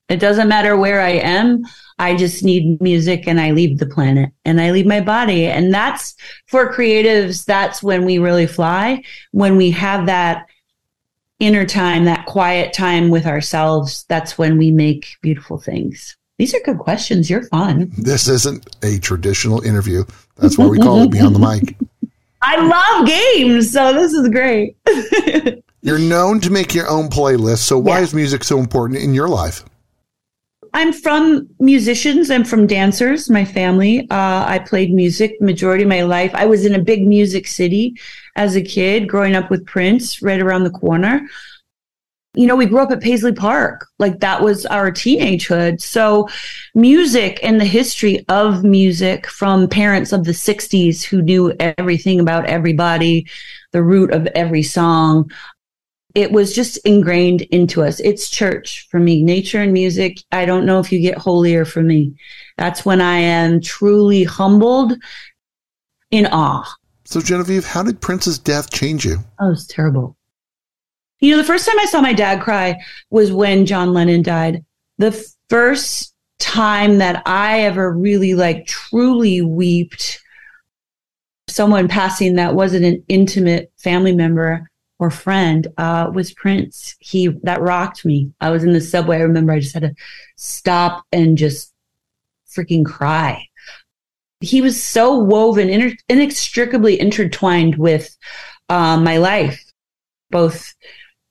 it 0.09 0.21
doesn't 0.21 0.49
matter 0.49 0.77
where 0.77 1.01
I 1.01 1.11
am. 1.11 1.65
I 1.99 2.17
just 2.17 2.45
need 2.45 2.81
music 2.81 3.27
and 3.27 3.41
I 3.41 3.51
leave 3.51 3.79
the 3.79 3.87
planet 3.87 4.31
and 4.45 4.61
I 4.61 4.71
leave 4.71 4.87
my 4.87 5.01
body. 5.01 5.47
And 5.47 5.75
that's 5.75 6.15
for 6.47 6.73
creatives. 6.73 7.45
That's 7.45 7.83
when 7.83 8.05
we 8.05 8.19
really 8.19 8.47
fly. 8.47 9.03
When 9.33 9.57
we 9.57 9.71
have 9.73 10.07
that 10.07 10.47
inner 11.41 11.67
time, 11.67 12.05
that 12.05 12.27
quiet 12.27 12.73
time 12.73 13.11
with 13.11 13.27
ourselves, 13.27 14.05
that's 14.09 14.39
when 14.39 14.59
we 14.59 14.71
make 14.71 15.07
beautiful 15.23 15.59
things. 15.59 16.17
These 16.39 16.55
are 16.55 16.61
good 16.65 16.79
questions. 16.79 17.29
You're 17.29 17.43
fun. 17.49 17.91
This 17.99 18.29
isn't 18.29 18.77
a 18.85 18.99
traditional 19.01 19.61
interview. 19.63 20.05
That's 20.37 20.57
why 20.57 20.67
we 20.67 20.79
call 20.79 21.01
it 21.03 21.11
Beyond 21.11 21.35
the 21.35 21.41
Mic. 21.41 21.77
I 22.43 22.57
love 22.65 23.09
games, 23.09 23.73
so 23.73 23.93
this 23.93 24.13
is 24.13 24.29
great. 24.29 24.77
You're 25.83 25.99
known 25.99 26.39
to 26.41 26.51
make 26.51 26.75
your 26.75 26.89
own 26.89 27.09
playlist. 27.09 27.59
So 27.59 27.77
why 27.79 27.99
Yeah. 27.99 28.05
is 28.05 28.15
music 28.15 28.45
so 28.45 28.61
important 28.61 29.01
in 29.01 29.15
your 29.15 29.29
life? 29.29 29.65
I'm 30.79 30.93
from 30.93 31.49
musicians. 31.59 32.31
I'm 32.31 32.45
from 32.45 32.69
dancers. 32.69 33.29
My 33.29 33.45
family. 33.45 34.03
Uh, 34.13 34.45
I 34.47 34.61
played 34.65 34.95
music 34.95 35.35
majority 35.41 35.83
of 35.83 35.89
my 35.89 36.03
life. 36.03 36.33
I 36.35 36.47
was 36.47 36.65
in 36.65 36.77
a 36.77 36.79
big 36.79 37.05
music 37.05 37.49
city 37.49 37.97
as 38.37 38.55
a 38.55 38.63
kid, 38.63 39.09
growing 39.09 39.35
up 39.35 39.51
with 39.51 39.67
Prince 39.67 40.23
right 40.23 40.41
around 40.41 40.63
the 40.63 40.71
corner. 40.71 41.29
You 42.35 42.47
know, 42.47 42.55
we 42.55 42.67
grew 42.67 42.79
up 42.79 42.93
at 42.93 43.01
Paisley 43.01 43.33
Park. 43.33 43.89
Like 43.99 44.21
that 44.21 44.41
was 44.41 44.67
our 44.67 44.93
teenagehood. 44.93 45.81
So, 45.81 46.29
music 46.77 47.41
and 47.43 47.61
the 47.61 47.65
history 47.65 48.25
of 48.29 48.63
music 48.63 49.27
from 49.27 49.67
parents 49.67 50.13
of 50.13 50.23
the 50.23 50.31
60s 50.31 51.03
who 51.03 51.23
knew 51.23 51.57
everything 51.59 52.21
about 52.21 52.47
everybody, 52.47 53.27
the 53.73 53.83
root 53.83 54.13
of 54.13 54.29
every 54.29 54.63
song, 54.63 55.29
it 56.19 56.33
was 56.33 56.53
just 56.53 56.79
ingrained 56.79 57.43
into 57.43 57.81
us. 57.85 58.01
It's 58.01 58.29
church 58.29 58.89
for 58.91 58.99
me. 58.99 59.23
Nature 59.23 59.63
and 59.63 59.73
music. 59.73 60.19
I 60.33 60.47
don't 60.47 60.67
know 60.67 60.81
if 60.81 60.91
you 60.91 61.01
get 61.01 61.17
holier 61.17 61.65
for 61.65 61.81
me. 61.81 62.13
That's 62.57 62.85
when 62.85 63.01
I 63.01 63.19
am 63.19 63.61
truly 63.61 64.25
humbled 64.25 64.95
in 66.11 66.27
awe. 66.27 66.69
So 67.05 67.21
Genevieve, 67.21 67.65
how 67.65 67.85
did 67.85 68.01
Prince's 68.01 68.37
death 68.37 68.69
change 68.69 69.05
you? 69.05 69.19
Oh, 69.39 69.47
it 69.47 69.51
was 69.51 69.69
terrible. 69.69 70.17
You 71.21 71.31
know, 71.31 71.37
the 71.37 71.45
first 71.45 71.67
time 71.67 71.79
I 71.79 71.85
saw 71.85 72.01
my 72.01 72.15
dad 72.15 72.43
cry 72.43 72.81
was 73.11 73.31
when 73.31 73.65
John 73.65 73.95
Lennon 73.95 74.23
died. 74.23 74.65
The 74.99 75.13
first 75.49 76.17
time 76.41 76.99
that 76.99 77.23
I 77.27 77.61
ever 77.61 77.93
really 77.93 78.35
like 78.35 78.67
truly 78.67 79.41
wept 79.41 80.21
someone 81.47 81.87
passing 81.87 82.35
that 82.35 82.57
wasn't 82.57 82.85
an 82.85 83.05
intimate 83.07 83.71
family 83.77 84.13
member 84.13 84.69
or 84.99 85.11
friend 85.11 85.69
uh, 85.79 86.11
was 86.13 86.33
Prince. 86.35 86.97
He 86.99 87.29
that 87.45 87.61
rocked 87.61 88.05
me. 88.05 88.33
I 88.41 88.51
was 88.51 88.65
in 88.65 88.73
the 88.73 88.81
subway. 88.81 89.19
I 89.19 89.23
remember 89.23 89.53
I 89.53 89.61
just 89.61 89.75
had 89.75 89.83
to 89.83 89.95
stop 90.37 91.05
and 91.13 91.39
just 91.39 91.73
freaking 92.51 92.85
cry. 92.85 93.47
He 94.41 94.61
was 94.61 94.83
so 94.83 95.19
woven, 95.19 95.69
inter- 95.69 95.97
inextricably 96.09 97.01
intertwined 97.01 97.77
with 97.77 98.17
uh, 98.69 98.97
my 98.99 99.17
life, 99.19 99.65
both 100.31 100.75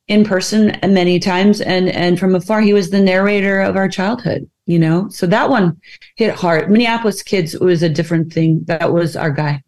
in 0.08 0.24
person 0.24 0.72
and 0.72 0.94
many 0.94 1.20
times 1.20 1.60
and 1.62 1.90
and 1.90 2.20
from 2.20 2.36
afar. 2.36 2.62
He 2.62 2.74
was 2.74 2.90
the 2.90 3.02
narrator 3.02 3.62
of 3.62 3.76
our 3.76 3.90
childhood. 3.90 4.50
You 4.66 4.80
know, 4.80 5.08
so 5.10 5.26
that 5.28 5.50
one 5.50 5.80
hit 6.16 6.36
hard. 6.36 6.70
Minneapolis 6.70 7.24
kids 7.24 7.58
was 7.58 7.84
a 7.84 7.90
different 7.90 8.34
thing. 8.34 8.64
That 8.66 8.92
was 8.92 9.16
our 9.16 9.32
guy. 9.32 9.64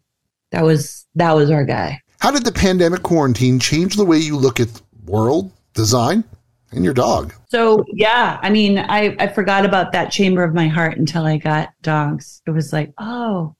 That 0.50 0.64
was 0.64 1.06
that 1.14 1.32
was 1.32 1.50
our 1.50 1.64
guy. 1.64 2.00
How 2.20 2.30
did 2.30 2.44
the 2.44 2.52
pandemic 2.52 3.02
quarantine 3.02 3.58
change 3.58 3.96
the 3.96 4.04
way 4.04 4.18
you 4.18 4.36
look 4.36 4.60
at 4.60 4.68
world, 5.06 5.52
design, 5.74 6.22
and 6.70 6.84
your 6.84 6.94
dog? 6.94 7.32
So 7.48 7.84
yeah, 7.88 8.38
I 8.42 8.50
mean, 8.50 8.78
I, 8.78 9.16
I 9.18 9.26
forgot 9.28 9.64
about 9.64 9.92
that 9.92 10.12
chamber 10.12 10.44
of 10.44 10.54
my 10.54 10.68
heart 10.68 10.98
until 10.98 11.24
I 11.24 11.38
got 11.38 11.70
dogs. 11.82 12.42
It 12.46 12.50
was 12.50 12.72
like, 12.72 12.92
oh, 12.98 13.56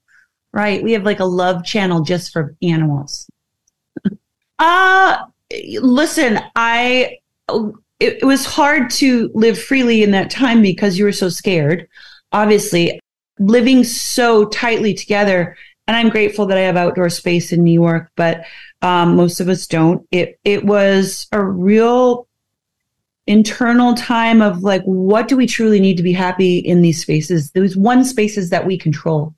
right, 0.53 0.83
we 0.83 0.91
have 0.93 1.03
like 1.03 1.19
a 1.19 1.25
love 1.25 1.65
channel 1.65 2.01
just 2.01 2.31
for 2.31 2.55
animals. 2.61 3.27
uh 4.59 5.17
listen, 5.79 6.39
I 6.55 7.17
it, 7.99 8.19
it 8.21 8.25
was 8.25 8.45
hard 8.45 8.89
to 8.91 9.31
live 9.33 9.59
freely 9.59 10.03
in 10.03 10.11
that 10.11 10.29
time 10.29 10.61
because 10.61 10.97
you 10.97 11.05
were 11.05 11.11
so 11.11 11.29
scared. 11.29 11.87
Obviously, 12.31 12.99
living 13.39 13.83
so 13.83 14.45
tightly 14.45 14.93
together, 14.93 15.57
and 15.87 15.97
I'm 15.97 16.09
grateful 16.09 16.45
that 16.47 16.57
I 16.57 16.61
have 16.61 16.77
outdoor 16.77 17.09
space 17.09 17.51
in 17.51 17.63
New 17.63 17.73
York, 17.73 18.11
but 18.15 18.45
um, 18.81 19.15
most 19.15 19.39
of 19.39 19.49
us 19.49 19.67
don't. 19.67 20.07
It 20.11 20.39
it 20.43 20.65
was 20.65 21.27
a 21.31 21.43
real 21.43 22.27
internal 23.27 23.93
time 23.93 24.41
of 24.41 24.63
like 24.63 24.81
what 24.83 25.27
do 25.27 25.37
we 25.37 25.45
truly 25.45 25.79
need 25.79 25.95
to 25.97 26.03
be 26.03 26.13
happy 26.13 26.57
in 26.57 26.81
these 26.81 27.01
spaces? 27.01 27.51
Those 27.51 27.77
one 27.77 28.03
spaces 28.03 28.49
that 28.49 28.65
we 28.65 28.77
control. 28.77 29.35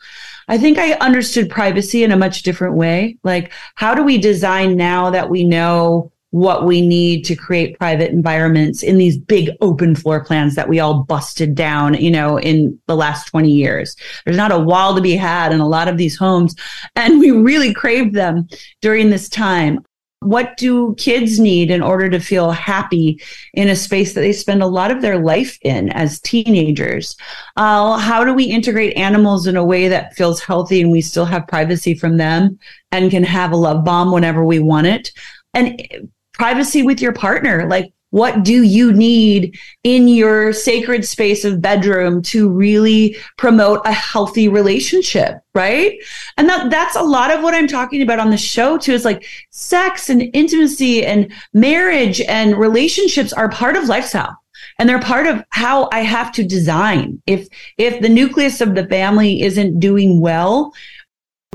I 0.47 0.57
think 0.57 0.77
i 0.77 0.93
understood 0.93 1.50
privacy 1.50 2.03
in 2.03 2.12
a 2.12 2.17
much 2.17 2.43
different 2.43 2.75
way. 2.75 3.17
Like 3.23 3.51
how 3.75 3.93
do 3.93 4.03
we 4.03 4.17
design 4.17 4.77
now 4.77 5.09
that 5.09 5.29
we 5.29 5.43
know 5.43 6.12
what 6.33 6.65
we 6.65 6.81
need 6.81 7.23
to 7.23 7.35
create 7.35 7.77
private 7.77 8.09
environments 8.09 8.81
in 8.81 8.97
these 8.97 9.19
big 9.19 9.51
open 9.61 9.95
floor 9.95 10.25
plans 10.25 10.55
that 10.55 10.67
we 10.67 10.79
all 10.79 11.03
busted 11.03 11.53
down 11.53 11.93
you 11.93 12.09
know 12.09 12.39
in 12.39 12.75
the 12.87 12.95
last 12.95 13.27
20 13.27 13.51
years 13.51 13.95
there's 14.25 14.35
not 14.35 14.51
a 14.51 14.57
wall 14.57 14.95
to 14.95 15.01
be 15.01 15.15
had 15.15 15.51
in 15.51 15.59
a 15.59 15.67
lot 15.67 15.87
of 15.87 15.95
these 15.95 16.17
homes 16.17 16.55
and 16.95 17.19
we 17.19 17.29
really 17.29 17.71
craved 17.71 18.15
them 18.15 18.47
during 18.81 19.11
this 19.11 19.29
time 19.29 19.79
what 20.21 20.57
do 20.57 20.95
kids 20.95 21.39
need 21.39 21.69
in 21.69 21.83
order 21.83 22.09
to 22.09 22.19
feel 22.19 22.49
happy 22.49 23.21
in 23.53 23.69
a 23.69 23.75
space 23.75 24.13
that 24.13 24.21
they 24.21 24.33
spend 24.33 24.63
a 24.63 24.67
lot 24.67 24.89
of 24.89 25.01
their 25.01 25.19
life 25.19 25.57
in 25.63 25.89
as 25.89 26.21
teenagers? 26.21 27.15
Uh, 27.57 27.97
how 27.97 28.23
do 28.23 28.33
we 28.33 28.45
integrate 28.45 28.95
animals 28.95 29.47
in 29.47 29.57
a 29.57 29.65
way 29.65 29.89
that 29.89 30.15
feels 30.15 30.41
healthy 30.41 30.81
and 30.81 30.91
we 30.91 31.01
still 31.01 31.25
have 31.25 31.45
privacy 31.47 31.93
from 31.93 32.15
them 32.15 32.57
and 32.93 33.11
can 33.11 33.23
have 33.23 33.51
a 33.51 33.57
love 33.57 33.83
bomb 33.83 34.13
whenever 34.13 34.45
we 34.45 34.59
want 34.59 34.87
it? 34.87 35.11
And 35.53 36.11
privacy 36.33 36.83
with 36.83 37.01
your 37.01 37.13
partner, 37.13 37.67
like 37.67 37.93
what 38.13 38.43
do 38.43 38.61
you 38.61 38.93
need 38.93 39.57
in 39.83 40.07
your 40.07 40.53
sacred 40.53 41.03
space 41.03 41.43
of 41.43 41.61
bedroom 41.61 42.21
to 42.21 42.47
really 42.47 43.17
promote 43.37 43.81
a 43.85 43.91
healthy 43.91 44.47
relationship 44.47 45.39
right? 45.55 45.99
And 46.37 46.49
that 46.49 46.69
that's 46.69 46.95
a 46.95 47.01
lot 47.01 47.31
of 47.31 47.43
what 47.43 47.53
i'm 47.53 47.67
talking 47.67 48.01
about 48.01 48.19
on 48.19 48.29
the 48.29 48.37
show 48.37 48.77
too 48.77 48.93
is 48.93 49.05
like 49.05 49.25
sex 49.49 50.09
and 50.09 50.29
intimacy 50.33 51.05
and 51.05 51.31
marriage 51.53 52.21
and 52.21 52.57
relationships 52.57 53.33
are 53.33 53.49
part 53.49 53.75
of 53.75 53.85
lifestyle. 53.87 54.37
And 54.79 54.87
they're 54.87 54.99
part 54.99 55.27
of 55.27 55.43
how 55.49 55.89
i 55.91 56.01
have 56.01 56.31
to 56.33 56.43
design. 56.43 57.21
If 57.27 57.47
if 57.77 58.01
the 58.01 58.09
nucleus 58.09 58.61
of 58.61 58.75
the 58.75 58.87
family 58.87 59.41
isn't 59.41 59.79
doing 59.79 60.21
well 60.21 60.73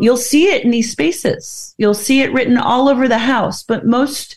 you'll 0.00 0.16
see 0.16 0.47
it 0.47 0.64
in 0.64 0.70
these 0.70 0.92
spaces. 0.92 1.75
You'll 1.76 1.92
see 1.92 2.20
it 2.20 2.32
written 2.32 2.56
all 2.56 2.88
over 2.88 3.08
the 3.08 3.18
house. 3.18 3.64
But 3.64 3.85
most 3.85 4.37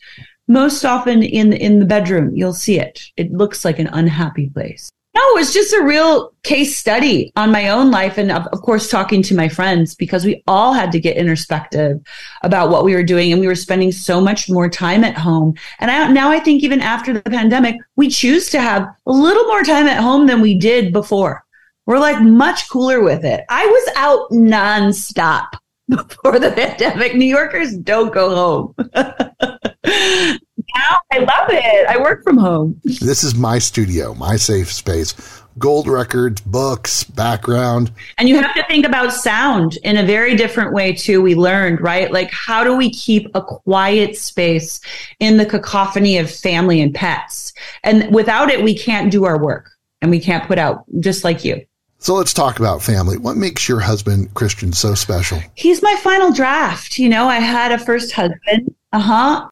most 0.51 0.86
often 0.86 1.24
in 1.24 1.53
in 1.53 1.79
the 1.79 1.86
bedroom 1.86 2.36
you'll 2.36 2.53
see 2.53 2.79
it. 2.79 3.01
It 3.17 3.31
looks 3.31 3.63
like 3.63 3.79
an 3.79 3.88
unhappy 3.88 4.50
place. 4.50 4.91
No 5.13 5.22
it's 5.36 5.53
just 5.53 5.74
a 5.74 5.84
real 5.84 6.34
case 6.43 6.77
study 6.77 7.31
on 7.36 7.51
my 7.51 7.70
own 7.70 7.91
life 7.91 8.17
and 8.17 8.31
of, 8.31 8.48
of 8.48 8.62
course 8.62 8.89
talking 8.89 9.22
to 9.24 9.36
my 9.36 9.50
friends 9.50 9.93
because 9.93 10.24
we 10.24 10.41
all 10.48 10.74
had 10.74 10.91
to 10.93 11.00
get 11.00 11.17
introspective 11.17 12.00
about 12.43 12.70
what 12.70 12.86
we 12.86 12.96
were 12.96 13.03
doing 13.03 13.31
and 13.31 13.41
we 13.41 13.48
were 13.48 13.55
spending 13.55 13.91
so 13.91 14.22
much 14.22 14.50
more 14.50 14.70
time 14.70 15.03
at 15.03 15.17
home. 15.17 15.53
And 15.79 15.91
I, 15.91 16.12
now 16.12 16.31
i 16.31 16.39
think 16.39 16.63
even 16.63 16.81
after 16.81 17.13
the 17.13 17.22
pandemic 17.22 17.75
we 17.96 18.10
choose 18.10 18.50
to 18.51 18.62
have 18.62 18.88
a 19.05 19.12
little 19.12 19.46
more 19.46 19.63
time 19.63 19.88
at 19.88 20.01
home 20.01 20.27
than 20.27 20.41
we 20.41 20.58
did 20.58 20.93
before. 20.93 21.43
We're 21.86 22.00
like 22.00 22.22
much 22.22 22.70
cooler 22.70 23.03
with 23.03 23.25
it. 23.25 23.43
I 23.50 23.65
was 23.65 23.93
out 23.98 24.29
nonstop 24.31 25.48
before 25.89 26.39
the 26.39 26.51
pandemic. 26.55 27.15
New 27.15 27.25
yorkers 27.25 27.75
don't 27.75 28.13
go 28.13 28.74
home 28.74 28.75
now 30.75 30.98
I 31.12 31.20
love 31.20 31.50
it. 31.50 31.88
I 31.88 31.98
work 31.98 32.24
from 32.24 32.38
home. 32.38 32.80
This 32.84 33.24
is 33.24 33.36
my 33.36 33.60
studio, 33.60 34.13
my 34.13 34.36
safe 34.36 34.72
space. 34.72 35.13
Gold 35.58 35.88
records, 35.88 36.40
books, 36.42 37.04
background. 37.04 37.92
And 38.18 38.30
you 38.30 38.42
have 38.42 38.56
to 38.56 38.63
think 38.68 38.86
about 38.86 39.12
sound 39.12 39.78
in 39.84 39.98
a 39.98 40.06
very 40.06 40.36
different 40.36 40.74
way 40.74 40.94
too. 40.94 41.22
We 41.22 41.36
learned, 41.36 41.82
right? 41.82 42.12
Like 42.12 42.32
how 42.32 42.63
do 42.63 42.75
we 42.75 42.90
keep 42.90 43.28
a 43.36 43.42
quiet 43.42 44.18
space 44.18 44.80
in 45.20 45.38
the 45.38 45.46
cacophony 45.46 46.18
of 46.18 46.32
family 46.32 46.82
and 46.82 46.96
pets? 46.96 47.54
And 47.84 48.13
without 48.13 48.50
it, 48.50 48.63
we 48.63 48.78
can't 48.78 49.12
do 49.12 49.25
our 49.25 49.42
work 49.42 49.70
and 50.01 50.10
we 50.10 50.20
can't 50.20 50.48
put 50.48 50.58
out 50.58 50.86
just 51.00 51.24
like 51.24 51.44
you. 51.44 51.62
So 52.01 52.16
let's 52.16 52.34
talk 52.34 52.58
about 52.58 52.82
family. 52.82 53.20
What 53.20 53.38
makes 53.38 53.70
your 53.70 53.80
husband, 53.80 54.34
Christian, 54.34 54.74
so 54.74 54.96
special? 54.96 55.40
He's 55.54 55.84
my 55.84 55.96
final 56.01 56.32
draft. 56.32 56.98
You 56.98 57.10
know, 57.10 57.28
I 57.28 57.36
had 57.36 57.72
a 57.72 57.78
first 57.78 58.12
husband. 58.12 58.74
Uh 58.92 59.00
huh. 59.00 59.50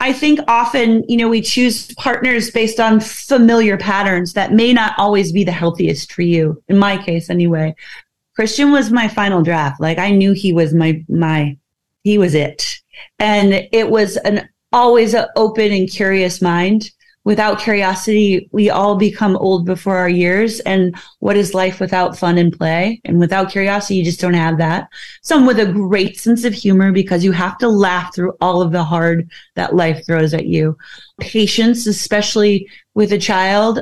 I 0.00 0.14
think 0.14 0.40
often, 0.48 1.04
you 1.08 1.16
know, 1.18 1.28
we 1.28 1.42
choose 1.42 1.94
partners 1.94 2.50
based 2.50 2.80
on 2.80 3.00
familiar 3.00 3.76
patterns 3.76 4.32
that 4.32 4.52
may 4.52 4.72
not 4.72 4.94
always 4.98 5.30
be 5.30 5.44
the 5.44 5.52
healthiest 5.52 6.12
for 6.12 6.22
you. 6.22 6.62
In 6.68 6.78
my 6.78 6.96
case, 6.96 7.28
anyway. 7.28 7.74
Christian 8.34 8.72
was 8.72 8.90
my 8.90 9.08
final 9.08 9.42
draft. 9.42 9.80
Like 9.80 9.98
I 9.98 10.10
knew 10.10 10.32
he 10.32 10.54
was 10.54 10.72
my 10.72 11.04
my 11.08 11.58
he 12.02 12.16
was 12.16 12.34
it. 12.34 12.64
And 13.18 13.68
it 13.72 13.90
was 13.90 14.16
an 14.18 14.48
always 14.72 15.12
an 15.12 15.26
open 15.36 15.70
and 15.72 15.90
curious 15.90 16.40
mind. 16.40 16.90
Without 17.30 17.60
curiosity, 17.60 18.48
we 18.50 18.70
all 18.70 18.96
become 18.96 19.36
old 19.36 19.64
before 19.64 19.96
our 19.96 20.08
years. 20.08 20.58
And 20.66 20.96
what 21.20 21.36
is 21.36 21.54
life 21.54 21.78
without 21.78 22.18
fun 22.18 22.38
and 22.38 22.52
play? 22.52 23.00
And 23.04 23.20
without 23.20 23.52
curiosity, 23.52 23.94
you 23.94 24.04
just 24.04 24.20
don't 24.20 24.34
have 24.34 24.58
that. 24.58 24.88
Some 25.22 25.46
with 25.46 25.60
a 25.60 25.72
great 25.72 26.18
sense 26.18 26.42
of 26.42 26.52
humor 26.52 26.90
because 26.90 27.22
you 27.22 27.30
have 27.30 27.56
to 27.58 27.68
laugh 27.68 28.12
through 28.12 28.34
all 28.40 28.60
of 28.60 28.72
the 28.72 28.82
hard 28.82 29.30
that 29.54 29.76
life 29.76 30.04
throws 30.04 30.34
at 30.34 30.46
you. 30.46 30.76
Patience, 31.20 31.86
especially 31.86 32.68
with 32.94 33.12
a 33.12 33.18
child. 33.18 33.78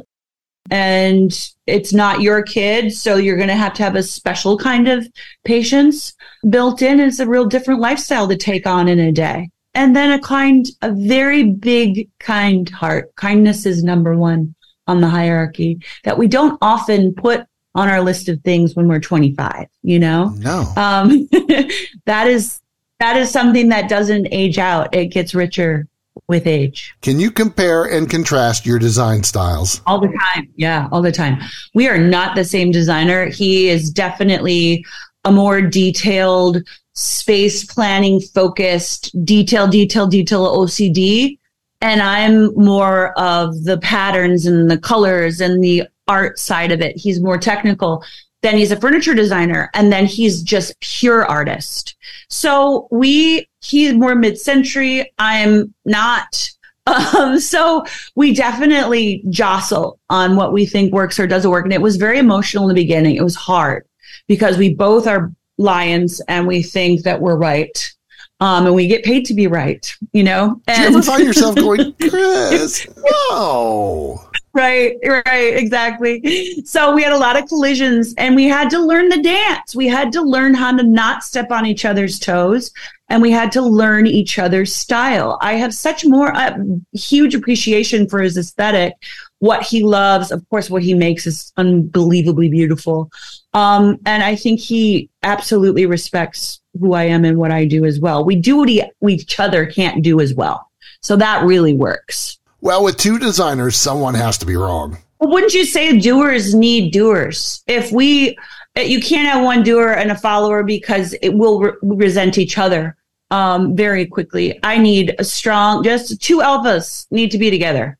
and 0.71 1.51
it's 1.67 1.93
not 1.93 2.21
your 2.21 2.43
kid. 2.43 2.93
So 2.93 3.17
you're 3.17 3.37
going 3.37 3.49
to 3.49 3.55
have 3.55 3.75
to 3.75 3.83
have 3.83 3.97
a 3.97 4.03
special 4.03 4.59
kind 4.59 4.89
of 4.89 5.07
patience 5.45 6.15
built 6.49 6.83
in. 6.83 7.01
It's 7.01 7.19
a 7.19 7.27
real 7.27 7.47
different 7.47 7.81
lifestyle 7.81 8.29
to 8.29 8.37
take 8.37 8.67
on 8.67 8.89
in 8.89 8.99
a 8.99 9.13
day. 9.13 9.49
And 9.79 9.95
then 9.95 10.11
a 10.11 10.19
kind, 10.19 10.67
a 10.83 10.91
very 10.91 11.45
big, 11.45 12.11
kind 12.19 12.69
heart. 12.69 13.15
Kindness 13.15 13.65
is 13.65 13.85
number 13.85 14.17
one 14.17 14.57
on 14.89 15.01
the 15.01 15.09
hierarchy 15.09 15.81
that 16.03 16.19
we 16.19 16.27
don't 16.27 16.59
often 16.61 17.15
put 17.15 17.47
on 17.77 17.89
our 17.89 18.01
list 18.01 18.29
of 18.29 18.43
things 18.43 18.75
when 18.75 18.89
we're 18.89 18.99
25, 18.99 19.69
you 19.83 20.01
know? 20.01 20.31
No. 20.31 20.63
Um, 20.77 21.29
that 22.07 22.27
is, 22.27 22.61
that 22.99 23.17
is 23.17 23.31
something 23.31 23.69
that 23.69 23.89
doesn't 23.89 24.27
age 24.33 24.59
out. 24.59 24.97
It 24.97 25.13
gets 25.13 25.33
richer 25.33 25.87
with 26.27 26.49
age. 26.49 26.93
Can 27.01 27.21
you 27.21 27.31
compare 27.31 27.85
and 27.85 28.11
contrast 28.11 28.67
your 28.67 28.81
design 28.81 29.23
styles? 29.23 29.81
All 29.87 30.01
the 30.01 30.09
time. 30.09 30.49
Yeah, 30.57 30.89
all 30.91 31.03
the 31.03 31.13
time. 31.13 31.39
We 31.75 31.87
are 31.87 31.99
not 31.99 32.35
the 32.35 32.45
same 32.45 32.73
designer. 32.73 33.27
He 33.27 33.69
is 33.69 33.91
definitely 33.91 34.85
a 35.29 35.33
more 35.33 35.61
detailed, 35.61 36.67
space 36.95 37.65
planning 37.65 38.21
focused, 38.21 39.13
detail, 39.25 39.69
detail, 39.69 40.07
detail 40.07 40.47
OCD. 40.57 41.39
And 41.81 42.03
I'm 42.03 42.55
more 42.57 43.13
of 43.19 43.65
the 43.65 43.79
patterns 43.79 44.47
and 44.47 44.71
the 44.71 44.79
colors 44.79 45.41
and 45.41 45.63
the 45.63 45.85
art 46.09 46.39
side 46.39 46.73
of 46.73 46.81
it. 46.81 46.97
He's 46.97 47.21
more 47.21 47.39
technical. 47.39 48.03
Then 48.43 48.57
he's 48.57 48.73
a 48.73 48.81
furniture 48.81 49.15
designer 49.15 49.71
and 49.75 49.93
then 49.93 50.07
he's 50.07 50.43
just 50.43 50.81
pure 50.81 51.27
artist. 51.27 51.95
So 52.29 52.89
we, 52.91 53.47
he's 53.61 53.95
more 53.95 54.15
mid 54.15 54.41
century. 54.41 55.13
I'm 55.19 55.75
not. 55.85 56.51
Um, 56.89 57.39
so 57.39 57.85
we 58.15 58.33
definitely 58.33 59.23
jostle 59.29 60.01
on 60.09 60.37
what 60.37 60.55
we 60.55 60.65
think 60.65 60.91
works 60.91 61.21
or 61.21 61.27
doesn't 61.27 61.51
work. 61.51 61.67
And 61.67 61.73
it 61.75 61.83
was 61.83 61.97
very 61.97 62.19
emotional 62.19 62.65
in 62.65 62.75
the 62.75 62.83
beginning. 62.83 63.15
It 63.15 63.23
was 63.23 63.37
hard 63.37 63.88
because 64.29 64.57
we 64.57 64.75
both 64.75 65.07
are 65.07 65.33
lions 65.57 66.21
and 66.29 66.47
we 66.47 66.63
think 66.63 67.03
that 67.03 67.21
we're 67.21 67.37
right. 67.37 67.95
Um, 68.41 68.67
and 68.67 68.75
we 68.75 68.87
get 68.87 69.03
paid 69.03 69.27
to 69.27 69.35
be 69.35 69.49
right, 69.49 69.93
you 70.13 70.23
know? 70.23 70.61
And 70.69 70.77
Do 70.77 70.83
you 70.83 70.89
ever 70.99 71.03
find 71.03 71.25
yourself 71.25 71.57
going, 71.57 71.93
Chris, 71.95 72.87
no. 73.31 74.25
Right, 74.55 74.97
right, 75.05 75.57
exactly. 75.57 76.63
So 76.65 76.95
we 76.95 77.03
had 77.03 77.13
a 77.13 77.19
lot 77.19 77.37
of 77.37 77.49
collisions 77.49 78.15
and 78.17 78.35
we 78.35 78.47
had 78.47 78.71
to 78.71 78.79
learn 78.79 79.09
the 79.09 79.23
dance. 79.23 79.75
We 79.75 79.89
had 79.89 80.13
to 80.13 80.23
learn 80.23 80.55
how 80.55 80.77
to 80.77 80.83
not 80.83 81.23
step 81.23 81.51
on 81.51 81.67
each 81.67 81.85
other's 81.85 82.19
toes 82.19 82.73
and 83.09 83.23
we 83.23 83.31
had 83.31 83.53
to 83.53 83.63
learn 83.63 84.07
each 84.07 84.39
other's 84.39 84.75
style. 84.75 85.39
I 85.41 85.55
have 85.55 85.75
such 85.75 86.05
more 86.05 86.35
uh, 86.35 86.59
huge 86.93 87.35
appreciation 87.35 88.09
for 88.09 88.21
his 88.21 88.37
aesthetic, 88.37 88.95
what 89.41 89.63
he 89.63 89.83
loves. 89.83 90.31
Of 90.31 90.49
course, 90.49 90.71
what 90.71 90.83
he 90.83 90.95
makes 90.95 91.27
is 91.27 91.53
unbelievably 91.57 92.49
beautiful. 92.49 93.11
Um, 93.55 93.99
and 94.07 94.23
I 94.23 94.37
think 94.37 94.61
he 94.61 95.11
absolutely 95.23 95.87
respects 95.87 96.61
who 96.79 96.95
I 96.95 97.05
am 97.05 97.25
and 97.25 97.39
what 97.39 97.51
I 97.51 97.65
do 97.65 97.85
as 97.85 98.01
well. 98.01 98.25
We 98.25 98.37
do 98.37 98.57
what 98.57 98.69
he, 98.69 98.83
we 99.01 99.15
each 99.15 99.41
other 99.41 99.67
can't 99.67 100.03
do 100.03 100.21
as 100.21 100.35
well. 100.35 100.71
So 101.01 101.17
that 101.17 101.45
really 101.45 101.75
works. 101.75 102.39
Well, 102.61 102.83
with 102.85 102.97
two 102.97 103.19
designers, 103.19 103.77
someone 103.77 104.15
has 104.15 104.39
to 104.39 104.47
be 104.47 104.57
wrong. 104.57 104.99
Well, 105.21 105.31
wouldn't 105.31 105.55
you 105.55 105.65
say 105.65 105.99
doers 105.99 106.55
need 106.55 106.93
doers? 106.93 107.63
If 107.67 107.93
we, 107.93 108.37
you 108.77 109.01
can't 109.01 109.29
have 109.29 109.45
one 109.45 109.63
doer 109.63 109.93
and 109.93 110.11
a 110.11 110.17
follower 110.17 110.63
because 110.63 111.15
it 111.23 111.31
will 111.31 111.61
re- 111.61 111.73
resent 111.83 112.39
each 112.39 112.59
other 112.59 112.97
um, 113.31 113.77
very 113.77 114.07
quickly. 114.07 114.59
I 114.63 114.79
need 114.79 115.15
a 115.19 115.25
strong, 115.25 115.83
just 115.83 116.21
two 116.21 116.39
alphas 116.39 117.07
need 117.11 117.31
to 117.33 117.39
be 117.39 117.51
together 117.51 117.98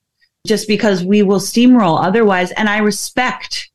just 0.49 0.67
because 0.67 1.05
we 1.05 1.23
will 1.23 1.39
steamroll 1.39 2.03
otherwise. 2.03 2.51
And 2.53 2.69
I 2.69 2.79
respect, 2.79 3.71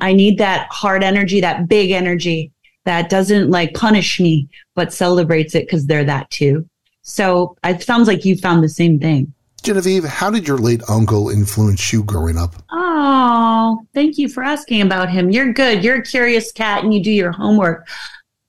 I 0.00 0.12
need 0.12 0.38
that 0.38 0.68
hard 0.70 1.02
energy, 1.02 1.40
that 1.40 1.68
big 1.68 1.92
energy 1.92 2.52
that 2.84 3.08
doesn't 3.08 3.50
like 3.50 3.74
punish 3.74 4.20
me, 4.20 4.48
but 4.74 4.92
celebrates 4.92 5.54
it 5.54 5.66
because 5.66 5.86
they're 5.86 6.04
that 6.04 6.30
too. 6.30 6.68
So 7.02 7.56
it 7.64 7.82
sounds 7.82 8.08
like 8.08 8.24
you 8.24 8.36
found 8.36 8.62
the 8.62 8.68
same 8.68 8.98
thing. 8.98 9.32
Genevieve, 9.62 10.04
how 10.04 10.30
did 10.30 10.46
your 10.46 10.58
late 10.58 10.82
uncle 10.88 11.30
influence 11.30 11.92
you 11.92 12.04
growing 12.04 12.36
up? 12.36 12.54
Oh, 12.70 13.80
thank 13.94 14.18
you 14.18 14.28
for 14.28 14.42
asking 14.42 14.82
about 14.82 15.10
him. 15.10 15.30
You're 15.30 15.52
good. 15.52 15.82
You're 15.82 15.96
a 15.96 16.02
curious 16.02 16.52
cat 16.52 16.84
and 16.84 16.92
you 16.92 17.02
do 17.02 17.10
your 17.10 17.32
homework. 17.32 17.88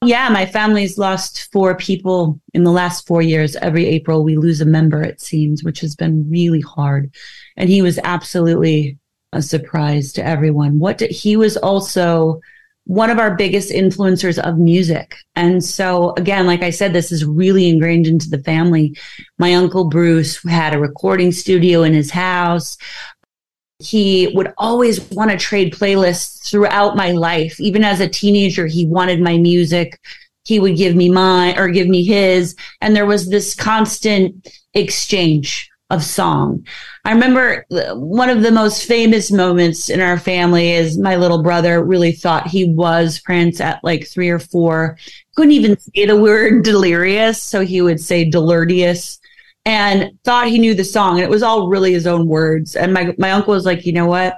Yeah, 0.04 0.30
my 0.30 0.46
family's 0.46 1.00
lost 1.00 1.52
four 1.52 1.76
people 1.76 2.40
in 2.54 2.64
the 2.64 2.72
last 2.72 3.08
four 3.08 3.24
years. 3.24 3.56
Every 3.56 3.88
April, 3.88 4.24
we 4.24 4.38
lose 4.38 4.62
a 4.62 4.66
member, 4.66 5.02
it 5.02 5.20
seems, 5.20 5.64
which 5.64 5.80
has 5.80 5.96
been 5.96 6.30
really 6.30 6.62
hard. 6.62 7.12
And 7.58 7.70
he 7.70 7.82
was 7.82 8.00
absolutely 8.04 8.98
a 9.34 9.42
surprise 9.42 10.14
to 10.14 10.26
everyone. 10.26 10.80
What 10.80 11.00
did, 11.00 11.12
he 11.12 11.36
was 11.36 11.58
also 11.58 12.40
one 12.86 13.10
of 13.10 13.20
our 13.20 13.36
biggest 13.36 13.70
influencers 13.70 14.40
of 14.40 14.58
music. 14.58 15.16
And 15.36 15.64
so 15.64 16.14
again, 16.16 16.48
like 16.48 16.64
I 16.64 16.70
said, 16.70 16.94
this 16.94 17.12
is 17.12 17.26
really 17.26 17.68
ingrained 17.68 18.08
into 18.08 18.30
the 18.30 18.42
family. 18.44 18.96
My 19.38 19.56
uncle 19.56 19.90
Bruce 19.90 20.42
had 20.44 20.74
a 20.74 20.80
recording 20.80 21.34
studio 21.34 21.84
in 21.84 21.94
his 21.94 22.10
house. 22.10 22.78
He 23.80 24.32
would 24.34 24.54
always 24.58 25.02
want 25.12 25.32
to 25.32 25.38
trade 25.38 25.74
playlists 25.74 26.50
throughout 26.50 26.96
my 26.96 27.12
life. 27.12 27.60
Even 27.60 27.84
as 27.84 28.00
a 28.00 28.08
teenager, 28.08 28.68
he 28.68 28.88
wanted 28.88 29.20
my 29.20 29.38
music. 29.38 30.00
He 30.46 30.58
would 30.60 30.78
give 30.78 30.96
me 30.96 31.10
mine 31.10 31.60
or 31.60 31.68
give 31.68 31.88
me 31.88 32.06
his. 32.06 32.56
And 32.80 32.96
there 32.96 33.06
was 33.06 33.30
this 33.30 33.54
constant 33.54 34.48
exchange 34.74 35.70
of 35.90 36.04
song. 36.04 36.66
I 37.06 37.14
remember 37.14 37.66
one 37.70 38.30
of 38.30 38.42
the 38.42 38.52
most 38.52 38.86
famous 38.86 39.32
moments 39.32 39.90
in 39.90 40.02
our 40.02 40.20
family 40.20 40.72
is 40.72 40.98
my 40.98 41.16
little 41.16 41.42
brother 41.42 41.84
really 41.84 42.12
thought 42.12 42.48
he 42.48 42.66
was 42.66 43.20
Prince 43.22 43.62
at 43.62 43.84
like 43.84 44.08
three 44.08 44.30
or 44.30 44.40
four. 44.40 44.98
Couldn't 45.36 45.54
even 45.54 45.78
say 45.80 46.06
the 46.06 46.20
word 46.20 46.64
delirious. 46.64 47.42
So 47.42 47.62
he 47.62 47.82
would 47.82 48.02
say 48.02 48.30
delirious 48.30 49.20
and 49.66 50.12
thought 50.24 50.48
he 50.48 50.60
knew 50.60 50.74
the 50.74 50.84
song. 50.84 51.16
And 51.16 51.24
it 51.24 51.30
was 51.30 51.44
all 51.44 51.70
really 51.70 51.94
his 51.94 52.08
own 52.08 52.28
words. 52.28 52.76
And 52.76 52.94
my, 52.94 53.14
my 53.18 53.32
uncle 53.32 53.54
was 53.54 53.66
like, 53.66 53.86
you 53.86 53.94
know 53.94 54.08
what? 54.08 54.38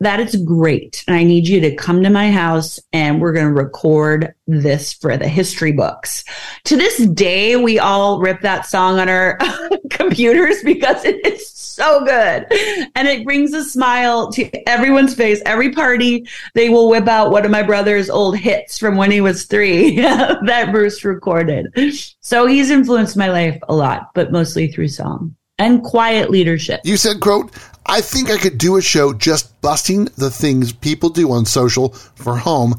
That 0.00 0.20
is 0.20 0.36
great. 0.36 1.04
And 1.08 1.16
I 1.16 1.24
need 1.24 1.48
you 1.48 1.60
to 1.60 1.74
come 1.74 2.02
to 2.02 2.10
my 2.10 2.30
house 2.30 2.78
and 2.92 3.20
we're 3.20 3.32
going 3.32 3.52
to 3.52 3.52
record 3.52 4.34
this 4.46 4.92
for 4.92 5.16
the 5.16 5.28
history 5.28 5.72
books. 5.72 6.24
To 6.64 6.76
this 6.76 6.98
day, 7.08 7.56
we 7.56 7.78
all 7.78 8.20
rip 8.20 8.40
that 8.42 8.66
song 8.66 9.00
on 9.00 9.08
our 9.08 9.38
computers 9.90 10.62
because 10.62 11.04
it 11.04 11.26
is 11.26 11.48
so 11.48 12.04
good. 12.04 12.46
And 12.94 13.08
it 13.08 13.24
brings 13.24 13.52
a 13.52 13.64
smile 13.64 14.30
to 14.32 14.68
everyone's 14.68 15.14
face. 15.14 15.42
Every 15.44 15.72
party, 15.72 16.28
they 16.54 16.68
will 16.68 16.88
whip 16.88 17.08
out 17.08 17.32
one 17.32 17.44
of 17.44 17.50
my 17.50 17.62
brother's 17.62 18.08
old 18.08 18.36
hits 18.36 18.78
from 18.78 18.96
when 18.96 19.10
he 19.10 19.20
was 19.20 19.46
three 19.46 19.96
that 20.00 20.70
Bruce 20.70 21.04
recorded. 21.04 21.72
So 22.20 22.46
he's 22.46 22.70
influenced 22.70 23.16
my 23.16 23.30
life 23.30 23.58
a 23.68 23.74
lot, 23.74 24.10
but 24.14 24.30
mostly 24.30 24.70
through 24.70 24.88
song 24.88 25.34
and 25.58 25.82
quiet 25.82 26.30
leadership. 26.30 26.80
You 26.84 26.96
said, 26.96 27.20
quote, 27.20 27.50
I 27.88 28.02
think 28.02 28.30
I 28.30 28.36
could 28.36 28.58
do 28.58 28.76
a 28.76 28.82
show 28.82 29.14
just 29.14 29.60
busting 29.62 30.06
the 30.16 30.30
things 30.30 30.72
people 30.72 31.08
do 31.08 31.32
on 31.32 31.46
social 31.46 31.90
for 32.16 32.36
home 32.36 32.74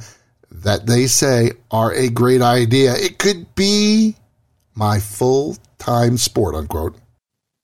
that 0.52 0.86
they 0.86 1.08
say 1.08 1.54
are 1.72 1.92
a 1.94 2.10
great 2.10 2.44
idea. 2.44 2.94
It 2.94 3.18
could 3.18 3.56
be 3.56 4.16
my 4.76 5.00
full 5.00 5.58
time 5.80 6.18
sport, 6.18 6.54
unquote. 6.54 6.96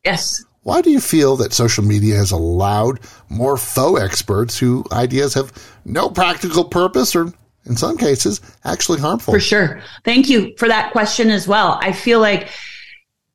Yes. 0.03 0.43
Why 0.63 0.81
do 0.81 0.89
you 0.89 0.99
feel 0.99 1.36
that 1.38 1.53
social 1.53 1.84
media 1.84 2.15
has 2.15 2.31
allowed 2.31 2.99
more 3.29 3.58
faux 3.58 4.01
experts 4.01 4.58
whose 4.58 4.84
ideas 4.91 5.36
have 5.36 5.53
no 5.86 6.10
practical 6.10 6.65
purpose 6.65 7.15
or 7.15 7.31
in 7.65 7.77
some 7.77 7.97
cases 7.97 8.41
actually 8.63 8.99
harmful? 8.99 9.34
For 9.34 9.39
sure. 9.39 9.81
Thank 10.03 10.29
you 10.29 10.55
for 10.58 10.67
that 10.67 10.91
question 10.91 11.29
as 11.29 11.47
well. 11.47 11.77
I 11.81 11.91
feel 11.91 12.19
like 12.19 12.49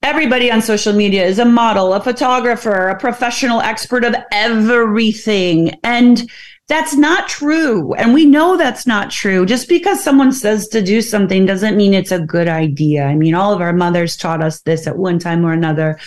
Everybody 0.02 0.50
on 0.50 0.62
social 0.62 0.94
media 0.94 1.26
is 1.26 1.38
a 1.38 1.44
model, 1.44 1.92
a 1.92 2.00
photographer, 2.02 2.88
a 2.88 2.98
professional 2.98 3.60
expert 3.60 4.02
of 4.02 4.14
everything. 4.32 5.78
And 5.84 6.30
that's 6.68 6.94
not 6.94 7.28
true. 7.28 7.92
And 7.94 8.14
we 8.14 8.24
know 8.24 8.56
that's 8.56 8.86
not 8.86 9.10
true. 9.10 9.44
Just 9.44 9.68
because 9.68 10.02
someone 10.02 10.32
says 10.32 10.68
to 10.68 10.80
do 10.80 11.02
something 11.02 11.44
doesn't 11.44 11.76
mean 11.76 11.92
it's 11.92 12.12
a 12.12 12.20
good 12.20 12.48
idea. 12.48 13.04
I 13.04 13.14
mean, 13.14 13.34
all 13.34 13.52
of 13.52 13.60
our 13.60 13.74
mothers 13.74 14.16
taught 14.16 14.42
us 14.42 14.62
this 14.62 14.86
at 14.86 14.96
one 14.96 15.18
time 15.18 15.44
or 15.44 15.52
another. 15.52 15.98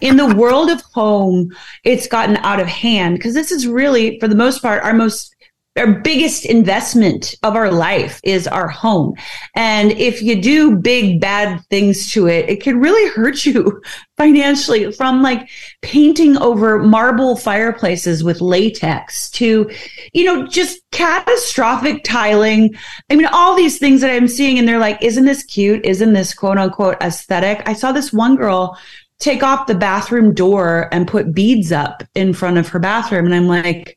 In 0.00 0.16
the 0.16 0.34
world 0.34 0.70
of 0.70 0.80
home, 0.80 1.54
it's 1.84 2.06
gotten 2.06 2.38
out 2.38 2.60
of 2.60 2.68
hand 2.68 3.16
because 3.16 3.34
this 3.34 3.52
is 3.52 3.66
really, 3.66 4.18
for 4.18 4.28
the 4.28 4.34
most 4.34 4.62
part, 4.62 4.82
our 4.82 4.94
most 4.94 5.34
our 5.76 6.00
biggest 6.00 6.44
investment 6.44 7.34
of 7.42 7.56
our 7.56 7.70
life 7.70 8.20
is 8.24 8.46
our 8.46 8.68
home. 8.68 9.14
And 9.56 9.92
if 9.92 10.20
you 10.20 10.40
do 10.40 10.76
big 10.76 11.20
bad 11.20 11.64
things 11.70 12.12
to 12.12 12.28
it, 12.28 12.48
it 12.50 12.62
can 12.62 12.78
really 12.78 13.10
hurt 13.12 13.46
you 13.46 13.80
financially 14.18 14.92
from 14.92 15.22
like 15.22 15.48
painting 15.80 16.36
over 16.36 16.78
marble 16.78 17.36
fireplaces 17.36 18.22
with 18.22 18.42
latex 18.42 19.30
to, 19.30 19.70
you 20.12 20.24
know, 20.24 20.46
just 20.46 20.78
catastrophic 20.90 22.04
tiling. 22.04 22.74
I 23.10 23.16
mean, 23.16 23.26
all 23.26 23.56
these 23.56 23.78
things 23.78 24.02
that 24.02 24.10
I'm 24.10 24.28
seeing 24.28 24.58
and 24.58 24.68
they're 24.68 24.78
like, 24.78 25.02
isn't 25.02 25.24
this 25.24 25.42
cute? 25.42 25.86
Isn't 25.86 26.12
this 26.12 26.34
quote 26.34 26.58
unquote 26.58 26.98
aesthetic? 27.00 27.62
I 27.66 27.72
saw 27.72 27.92
this 27.92 28.12
one 28.12 28.36
girl 28.36 28.76
take 29.18 29.42
off 29.42 29.68
the 29.68 29.74
bathroom 29.74 30.34
door 30.34 30.88
and 30.92 31.08
put 31.08 31.32
beads 31.32 31.72
up 31.72 32.02
in 32.14 32.34
front 32.34 32.58
of 32.58 32.68
her 32.68 32.80
bathroom. 32.80 33.24
And 33.24 33.34
I'm 33.34 33.46
like, 33.46 33.96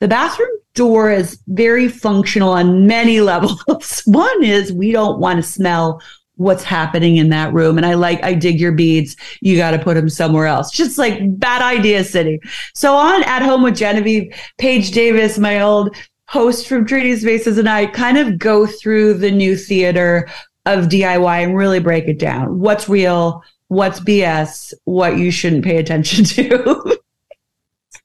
The 0.00 0.08
bathroom 0.08 0.48
door 0.74 1.10
is 1.10 1.40
very 1.48 1.88
functional 1.88 2.50
on 2.50 2.86
many 2.86 3.20
levels. 3.32 4.02
One 4.06 4.44
is 4.44 4.72
we 4.72 4.92
don't 4.92 5.18
want 5.18 5.36
to 5.38 5.42
smell 5.42 6.00
what's 6.36 6.62
happening 6.62 7.16
in 7.16 7.30
that 7.30 7.52
room. 7.52 7.76
And 7.76 7.84
I 7.84 7.94
like, 7.94 8.22
I 8.22 8.32
dig 8.32 8.60
your 8.60 8.72
beads. 8.72 9.16
You 9.40 9.56
got 9.56 9.72
to 9.72 9.78
put 9.78 9.94
them 9.94 10.08
somewhere 10.08 10.46
else. 10.46 10.70
Just 10.70 10.96
like 10.96 11.18
bad 11.38 11.62
idea 11.62 12.04
city. 12.04 12.40
So 12.74 12.94
on 12.94 13.24
at 13.24 13.42
home 13.42 13.62
with 13.64 13.76
Genevieve, 13.76 14.32
Paige 14.56 14.92
Davis, 14.92 15.36
my 15.36 15.60
old 15.60 15.96
host 16.26 16.68
from 16.68 16.86
Trading 16.86 17.16
Spaces 17.16 17.58
and 17.58 17.68
I 17.68 17.86
kind 17.86 18.18
of 18.18 18.38
go 18.38 18.66
through 18.66 19.14
the 19.14 19.32
new 19.32 19.56
theater 19.56 20.28
of 20.64 20.86
DIY 20.86 21.42
and 21.42 21.56
really 21.56 21.80
break 21.80 22.06
it 22.06 22.18
down. 22.18 22.60
What's 22.60 22.88
real? 22.88 23.42
What's 23.66 23.98
BS? 23.98 24.74
What 24.84 25.18
you 25.18 25.30
shouldn't 25.30 25.64
pay 25.64 25.78
attention 25.78 26.24
to 26.24 26.97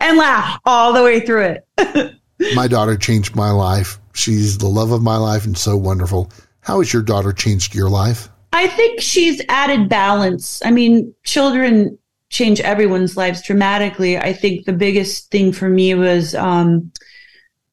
and 0.04 0.18
laugh 0.18 0.60
all 0.66 0.94
the 0.94 1.02
way 1.02 1.20
through 1.22 1.58
it. 1.78 2.16
my 2.56 2.68
daughter 2.68 2.98
changed 2.98 3.36
my 3.36 3.52
life. 3.52 4.00
She's 4.14 4.58
the 4.58 4.68
love 4.68 4.92
of 4.92 5.02
my 5.02 5.18
life 5.18 5.46
and 5.46 5.58
so 5.58 5.76
wonderful. 5.78 6.32
How 6.62 6.80
has 6.80 6.94
your 6.94 7.02
daughter 7.02 7.32
changed 7.32 7.74
your 7.74 7.90
life? 7.90 8.30
I 8.52 8.68
think 8.68 9.02
she's 9.02 9.42
added 9.50 9.90
balance. 9.90 10.62
I 10.64 10.72
mean, 10.72 11.14
children 11.24 11.98
change 12.30 12.60
everyone's 12.62 13.18
lives 13.18 13.42
dramatically. 13.42 14.18
I 14.18 14.34
think 14.34 14.66
the 14.66 14.74
biggest 14.74 15.32
thing 15.32 15.52
for 15.52 15.70
me 15.70 15.96
was 15.96 16.36
um, 16.36 16.92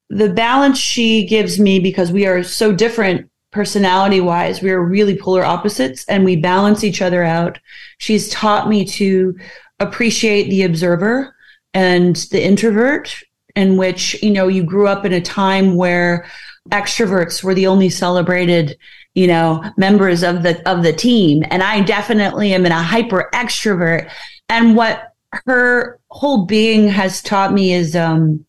the 0.08 0.30
balance 0.30 0.78
she 0.78 1.26
gives 1.26 1.58
me 1.58 1.80
because 1.80 2.12
we 2.12 2.26
are 2.26 2.42
so 2.42 2.72
different 2.72 3.28
personality 3.52 4.20
wise. 4.20 4.62
We 4.62 4.70
are 4.70 4.82
really 4.82 5.18
polar 5.18 5.44
opposites 5.44 6.04
and 6.08 6.24
we 6.24 6.36
balance 6.36 6.84
each 6.84 7.02
other 7.02 7.24
out. 7.24 7.58
She's 7.98 8.28
taught 8.28 8.68
me 8.68 8.84
to 8.86 9.36
appreciate 9.80 10.48
the 10.50 10.62
observer 10.62 11.34
and 11.74 12.16
the 12.30 12.42
introvert 12.42 13.14
in 13.56 13.76
which, 13.76 14.20
you 14.22 14.30
know, 14.30 14.48
you 14.48 14.62
grew 14.62 14.86
up 14.86 15.04
in 15.04 15.12
a 15.12 15.20
time 15.20 15.76
where 15.76 16.26
extroverts 16.70 17.42
were 17.42 17.54
the 17.54 17.66
only 17.66 17.88
celebrated 17.88 18.76
you 19.14 19.26
know 19.26 19.62
members 19.76 20.22
of 20.22 20.42
the 20.42 20.68
of 20.70 20.82
the 20.82 20.92
team. 20.92 21.44
And 21.50 21.62
i 21.62 21.80
definitely 21.80 22.54
am 22.54 22.66
in 22.66 22.72
a 22.72 22.82
hyper 22.82 23.28
extrovert. 23.34 24.10
And 24.48 24.76
what 24.76 25.12
her 25.46 25.98
whole 26.10 26.46
being 26.46 26.88
has 26.88 27.22
taught 27.22 27.52
me 27.52 27.72
is 27.72 27.96
um 27.96 28.44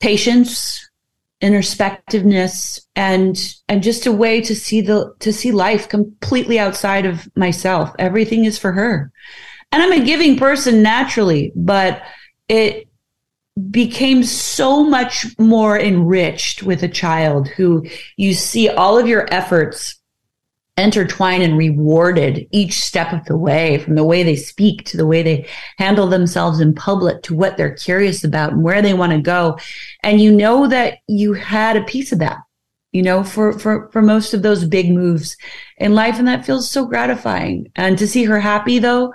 patience 0.00 0.88
introspectiveness 1.42 2.80
and 2.94 3.38
and 3.68 3.82
just 3.82 4.06
a 4.06 4.12
way 4.12 4.40
to 4.42 4.54
see 4.54 4.80
the 4.80 5.14
to 5.20 5.32
see 5.32 5.52
life 5.52 5.88
completely 5.88 6.58
outside 6.58 7.06
of 7.06 7.28
myself. 7.36 7.90
Everything 7.98 8.44
is 8.44 8.58
for 8.58 8.72
her. 8.72 9.10
And 9.72 9.82
i'm 9.82 9.92
a 9.92 10.04
giving 10.04 10.36
person 10.36 10.82
naturally 10.82 11.52
but 11.54 12.02
it 12.50 12.88
became 13.70 14.24
so 14.24 14.82
much 14.82 15.24
more 15.38 15.78
enriched 15.78 16.64
with 16.64 16.82
a 16.82 16.88
child 16.88 17.46
who 17.48 17.86
you 18.16 18.34
see 18.34 18.68
all 18.68 18.98
of 18.98 19.06
your 19.06 19.32
efforts 19.32 19.96
intertwined 20.76 21.42
and 21.42 21.56
rewarded 21.56 22.46
each 22.50 22.80
step 22.80 23.12
of 23.12 23.24
the 23.26 23.36
way 23.36 23.78
from 23.78 23.94
the 23.94 24.04
way 24.04 24.22
they 24.22 24.34
speak 24.34 24.84
to 24.84 24.96
the 24.96 25.06
way 25.06 25.22
they 25.22 25.46
handle 25.78 26.06
themselves 26.06 26.58
in 26.58 26.74
public 26.74 27.22
to 27.22 27.34
what 27.34 27.56
they're 27.56 27.74
curious 27.74 28.24
about 28.24 28.52
and 28.52 28.62
where 28.62 28.82
they 28.82 28.94
want 28.94 29.12
to 29.12 29.20
go. 29.20 29.56
And 30.02 30.20
you 30.20 30.32
know 30.32 30.66
that 30.66 30.98
you 31.06 31.34
had 31.34 31.76
a 31.76 31.84
piece 31.84 32.12
of 32.12 32.18
that 32.18 32.38
you 32.92 33.02
know 33.02 33.22
for 33.22 33.56
for 33.56 33.88
for 33.92 34.02
most 34.02 34.34
of 34.34 34.42
those 34.42 34.64
big 34.64 34.90
moves 34.90 35.36
in 35.76 35.94
life 35.94 36.18
and 36.18 36.26
that 36.26 36.44
feels 36.44 36.68
so 36.68 36.84
gratifying. 36.84 37.70
And 37.76 37.96
to 37.98 38.08
see 38.08 38.24
her 38.24 38.40
happy 38.40 38.80
though 38.80 39.12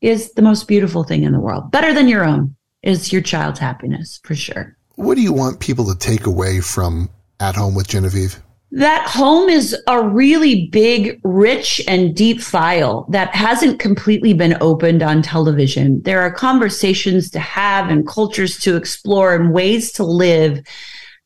is 0.00 0.32
the 0.32 0.42
most 0.42 0.66
beautiful 0.66 1.04
thing 1.04 1.24
in 1.24 1.32
the 1.32 1.40
world 1.40 1.70
better 1.70 1.92
than 1.92 2.08
your 2.08 2.24
own 2.24 2.56
is 2.82 3.12
your 3.12 3.22
child's 3.22 3.58
happiness 3.58 4.20
for 4.24 4.34
sure. 4.34 4.76
What 4.96 5.14
do 5.14 5.22
you 5.22 5.32
want 5.32 5.60
people 5.60 5.86
to 5.86 5.98
take 5.98 6.26
away 6.26 6.60
from 6.60 7.10
At 7.40 7.56
Home 7.56 7.74
with 7.74 7.88
Genevieve? 7.88 8.40
That 8.72 9.08
home 9.08 9.48
is 9.48 9.76
a 9.88 10.00
really 10.00 10.68
big, 10.68 11.20
rich, 11.24 11.80
and 11.88 12.14
deep 12.14 12.40
file 12.40 13.04
that 13.10 13.34
hasn't 13.34 13.80
completely 13.80 14.32
been 14.32 14.56
opened 14.60 15.02
on 15.02 15.22
television. 15.22 16.00
There 16.02 16.20
are 16.20 16.30
conversations 16.30 17.30
to 17.30 17.40
have 17.40 17.88
and 17.88 18.06
cultures 18.06 18.60
to 18.60 18.76
explore 18.76 19.34
and 19.34 19.52
ways 19.52 19.90
to 19.92 20.04
live 20.04 20.60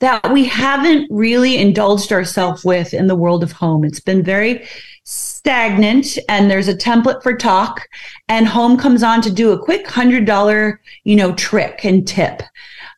that 0.01 0.33
we 0.33 0.45
haven't 0.45 1.09
really 1.11 1.57
indulged 1.59 2.13
ourselves 2.13 2.65
with 2.65 2.93
in 2.93 3.07
the 3.07 3.17
world 3.17 3.43
of 3.43 3.53
home. 3.53 3.85
It's 3.85 4.01
been 4.01 4.23
very 4.23 4.67
stagnant 5.05 6.19
and 6.29 6.51
there's 6.51 6.69
a 6.69 6.77
template 6.77 7.23
for 7.23 7.37
talk 7.37 7.87
and 8.29 8.47
home 8.47 8.77
comes 8.79 9.03
on 9.03 9.21
to 9.23 9.31
do 9.31 9.53
a 9.53 9.63
quick 9.63 9.87
hundred 9.87 10.25
dollar, 10.25 10.81
you 11.05 11.17
know, 11.17 11.35
trick 11.35 11.85
and 11.85 12.07
tip. 12.07 12.43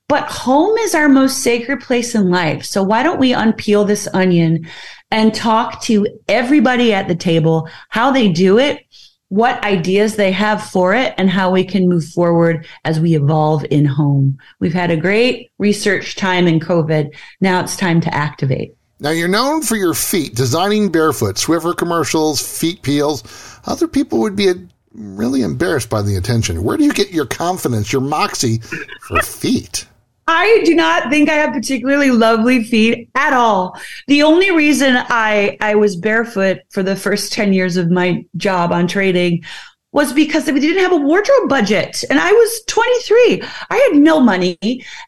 But 0.08 0.30
home 0.30 0.76
is 0.78 0.94
our 0.94 1.08
most 1.08 1.42
sacred 1.42 1.80
place 1.80 2.14
in 2.14 2.30
life. 2.30 2.64
So 2.64 2.82
why 2.82 3.02
don't 3.02 3.18
we 3.18 3.32
unpeel 3.32 3.86
this 3.86 4.06
onion 4.14 4.68
and 5.10 5.34
talk 5.34 5.82
to 5.82 6.06
everybody 6.28 6.92
at 6.92 7.08
the 7.08 7.14
table, 7.16 7.68
how 7.88 8.12
they 8.12 8.28
do 8.28 8.58
it, 8.58 8.85
what 9.28 9.62
ideas 9.64 10.16
they 10.16 10.30
have 10.32 10.62
for 10.62 10.94
it, 10.94 11.14
and 11.18 11.28
how 11.28 11.50
we 11.50 11.64
can 11.64 11.88
move 11.88 12.04
forward 12.04 12.66
as 12.84 13.00
we 13.00 13.16
evolve 13.16 13.64
in 13.70 13.84
home. 13.84 14.38
We've 14.60 14.72
had 14.72 14.90
a 14.90 14.96
great 14.96 15.50
research 15.58 16.16
time 16.16 16.46
in 16.46 16.60
COVID. 16.60 17.14
Now 17.40 17.60
it's 17.60 17.76
time 17.76 18.00
to 18.02 18.14
activate. 18.14 18.74
Now, 18.98 19.10
you're 19.10 19.28
known 19.28 19.60
for 19.60 19.76
your 19.76 19.92
feet, 19.92 20.34
designing 20.34 20.90
barefoot, 20.90 21.36
Swiffer 21.36 21.76
commercials, 21.76 22.40
feet 22.40 22.80
peels. 22.80 23.22
Other 23.66 23.86
people 23.86 24.20
would 24.20 24.36
be 24.36 24.54
really 24.92 25.42
embarrassed 25.42 25.90
by 25.90 26.00
the 26.00 26.16
attention. 26.16 26.64
Where 26.64 26.78
do 26.78 26.84
you 26.84 26.94
get 26.94 27.10
your 27.10 27.26
confidence, 27.26 27.92
your 27.92 28.00
moxie 28.00 28.58
for 29.02 29.20
feet? 29.20 29.86
I 30.26 30.62
do 30.64 30.74
not 30.74 31.08
think 31.08 31.28
I 31.28 31.34
have 31.34 31.52
particularly 31.52 32.10
lovely 32.10 32.64
feet 32.64 33.08
at 33.14 33.32
all. 33.32 33.78
The 34.08 34.22
only 34.22 34.50
reason 34.50 34.96
I 34.96 35.56
I 35.60 35.76
was 35.76 35.94
barefoot 35.94 36.58
for 36.70 36.82
the 36.82 36.96
first 36.96 37.32
10 37.32 37.52
years 37.52 37.76
of 37.76 37.90
my 37.90 38.24
job 38.36 38.72
on 38.72 38.88
trading 38.88 39.44
was 39.92 40.12
because 40.12 40.46
we 40.50 40.60
didn't 40.60 40.82
have 40.82 40.92
a 40.92 40.96
wardrobe 40.96 41.48
budget 41.48 42.04
and 42.10 42.18
I 42.18 42.30
was 42.30 42.62
23. 42.66 43.42
I 43.70 43.76
had 43.76 44.02
no 44.02 44.20
money. 44.20 44.58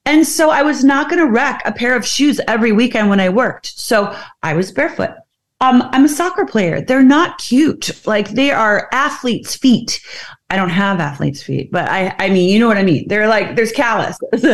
And 0.06 0.26
so 0.26 0.50
I 0.50 0.62
was 0.62 0.82
not 0.82 1.10
going 1.10 1.20
to 1.20 1.30
wreck 1.30 1.60
a 1.64 1.72
pair 1.72 1.94
of 1.94 2.06
shoes 2.06 2.40
every 2.48 2.72
weekend 2.72 3.10
when 3.10 3.20
I 3.20 3.28
worked. 3.28 3.78
So 3.78 4.16
I 4.42 4.54
was 4.54 4.72
barefoot. 4.72 5.10
Um, 5.60 5.82
I'm 5.92 6.04
a 6.04 6.08
soccer 6.08 6.46
player. 6.46 6.80
They're 6.80 7.02
not 7.02 7.38
cute. 7.38 8.06
Like 8.06 8.30
they 8.30 8.52
are 8.52 8.88
athlete's 8.92 9.56
feet. 9.56 10.00
I 10.50 10.56
don't 10.56 10.70
have 10.70 11.00
athlete's 11.00 11.42
feet, 11.42 11.70
but 11.72 11.88
I, 11.88 12.14
I 12.18 12.30
mean, 12.30 12.48
you 12.48 12.60
know 12.60 12.68
what 12.68 12.78
I 12.78 12.84
mean? 12.84 13.08
They're 13.08 13.28
like, 13.28 13.56
there's 13.56 13.72
callus. 13.72 14.16
and 14.32 14.44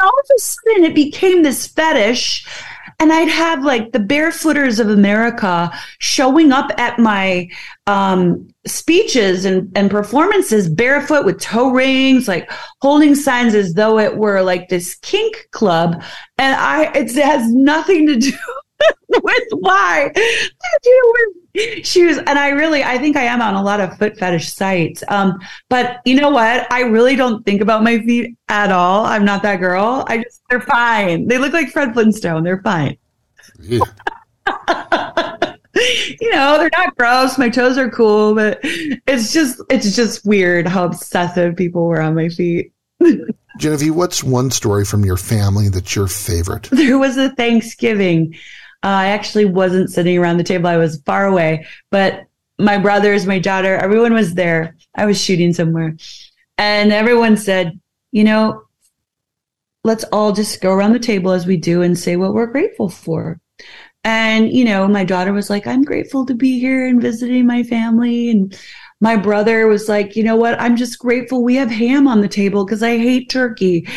all 0.00 0.12
of 0.18 0.26
a 0.36 0.40
sudden 0.40 0.84
it 0.84 0.94
became 0.94 1.42
this 1.42 1.66
fetish 1.68 2.46
and 3.00 3.12
I'd 3.12 3.28
have 3.28 3.64
like 3.64 3.92
the 3.92 4.00
barefooters 4.00 4.80
of 4.80 4.88
America 4.88 5.70
showing 5.98 6.50
up 6.50 6.72
at 6.78 6.98
my 6.98 7.48
um, 7.86 8.48
speeches 8.66 9.44
and, 9.44 9.70
and 9.76 9.90
performances 9.90 10.68
barefoot 10.68 11.24
with 11.24 11.40
toe 11.40 11.70
rings, 11.70 12.26
like 12.26 12.50
holding 12.82 13.14
signs 13.14 13.54
as 13.54 13.74
though 13.74 13.98
it 13.98 14.16
were 14.16 14.42
like 14.42 14.68
this 14.68 14.96
kink 14.96 15.48
club. 15.52 16.02
And 16.38 16.56
I, 16.56 16.92
it 16.94 17.14
has 17.14 17.52
nothing 17.52 18.06
to 18.08 18.16
do 18.16 18.36
with 19.22 19.44
why 19.52 20.12
shoes. 21.82 22.18
And 22.18 22.38
I 22.38 22.50
really, 22.50 22.84
I 22.84 22.98
think 22.98 23.16
I 23.16 23.22
am 23.22 23.40
on 23.40 23.54
a 23.54 23.62
lot 23.62 23.80
of 23.80 23.96
foot 23.96 24.18
fetish 24.18 24.52
sites. 24.52 25.02
Um, 25.08 25.38
but 25.68 26.00
you 26.04 26.20
know 26.20 26.30
what? 26.30 26.70
I 26.70 26.80
really 26.82 27.16
don't 27.16 27.44
think 27.44 27.60
about 27.60 27.82
my 27.82 27.98
feet 28.00 28.36
at 28.48 28.70
all. 28.70 29.06
I'm 29.06 29.24
not 29.24 29.42
that 29.42 29.56
girl. 29.56 30.04
I 30.08 30.18
just, 30.22 30.42
they're 30.50 30.60
fine. 30.60 31.26
They 31.26 31.38
look 31.38 31.52
like 31.52 31.70
Fred 31.70 31.94
Flintstone. 31.94 32.44
They're 32.44 32.62
fine. 32.62 32.96
Yeah. 33.60 33.84
you 36.20 36.30
know, 36.30 36.58
they're 36.58 36.70
not 36.76 36.96
gross. 36.96 37.38
My 37.38 37.48
toes 37.48 37.76
are 37.76 37.90
cool, 37.90 38.34
but 38.34 38.60
it's 38.62 39.32
just, 39.32 39.60
it's 39.68 39.94
just 39.94 40.24
weird 40.24 40.66
how 40.66 40.84
obsessive 40.84 41.56
people 41.56 41.86
were 41.86 42.00
on 42.00 42.14
my 42.14 42.28
feet. 42.28 42.72
Genevieve, 43.58 43.94
what's 43.94 44.22
one 44.22 44.50
story 44.50 44.84
from 44.84 45.04
your 45.04 45.16
family 45.16 45.68
that's 45.68 45.94
your 45.94 46.06
favorite? 46.06 46.68
There 46.70 46.98
was 46.98 47.16
a 47.16 47.30
Thanksgiving 47.30 48.34
I 48.82 49.08
actually 49.08 49.44
wasn't 49.44 49.90
sitting 49.90 50.18
around 50.18 50.36
the 50.36 50.44
table. 50.44 50.68
I 50.68 50.76
was 50.76 51.02
far 51.02 51.26
away, 51.26 51.66
but 51.90 52.26
my 52.58 52.78
brothers, 52.78 53.26
my 53.26 53.38
daughter, 53.38 53.76
everyone 53.76 54.12
was 54.12 54.34
there. 54.34 54.76
I 54.94 55.06
was 55.06 55.20
shooting 55.20 55.52
somewhere. 55.52 55.96
And 56.56 56.92
everyone 56.92 57.36
said, 57.36 57.78
you 58.10 58.24
know, 58.24 58.64
let's 59.84 60.04
all 60.04 60.32
just 60.32 60.60
go 60.60 60.72
around 60.72 60.92
the 60.92 60.98
table 60.98 61.30
as 61.32 61.46
we 61.46 61.56
do 61.56 61.82
and 61.82 61.98
say 61.98 62.16
what 62.16 62.34
we're 62.34 62.46
grateful 62.46 62.88
for. 62.88 63.40
And, 64.04 64.52
you 64.52 64.64
know, 64.64 64.88
my 64.88 65.04
daughter 65.04 65.32
was 65.32 65.50
like, 65.50 65.66
I'm 65.66 65.82
grateful 65.82 66.24
to 66.26 66.34
be 66.34 66.58
here 66.58 66.86
and 66.86 67.00
visiting 67.00 67.46
my 67.46 67.62
family. 67.62 68.30
And 68.30 68.58
my 69.00 69.16
brother 69.16 69.66
was 69.66 69.88
like, 69.88 70.16
you 70.16 70.24
know 70.24 70.36
what? 70.36 70.60
I'm 70.60 70.76
just 70.76 70.98
grateful 70.98 71.44
we 71.44 71.56
have 71.56 71.70
ham 71.70 72.08
on 72.08 72.20
the 72.20 72.28
table 72.28 72.64
because 72.64 72.82
I 72.82 72.96
hate 72.96 73.30
turkey. 73.30 73.88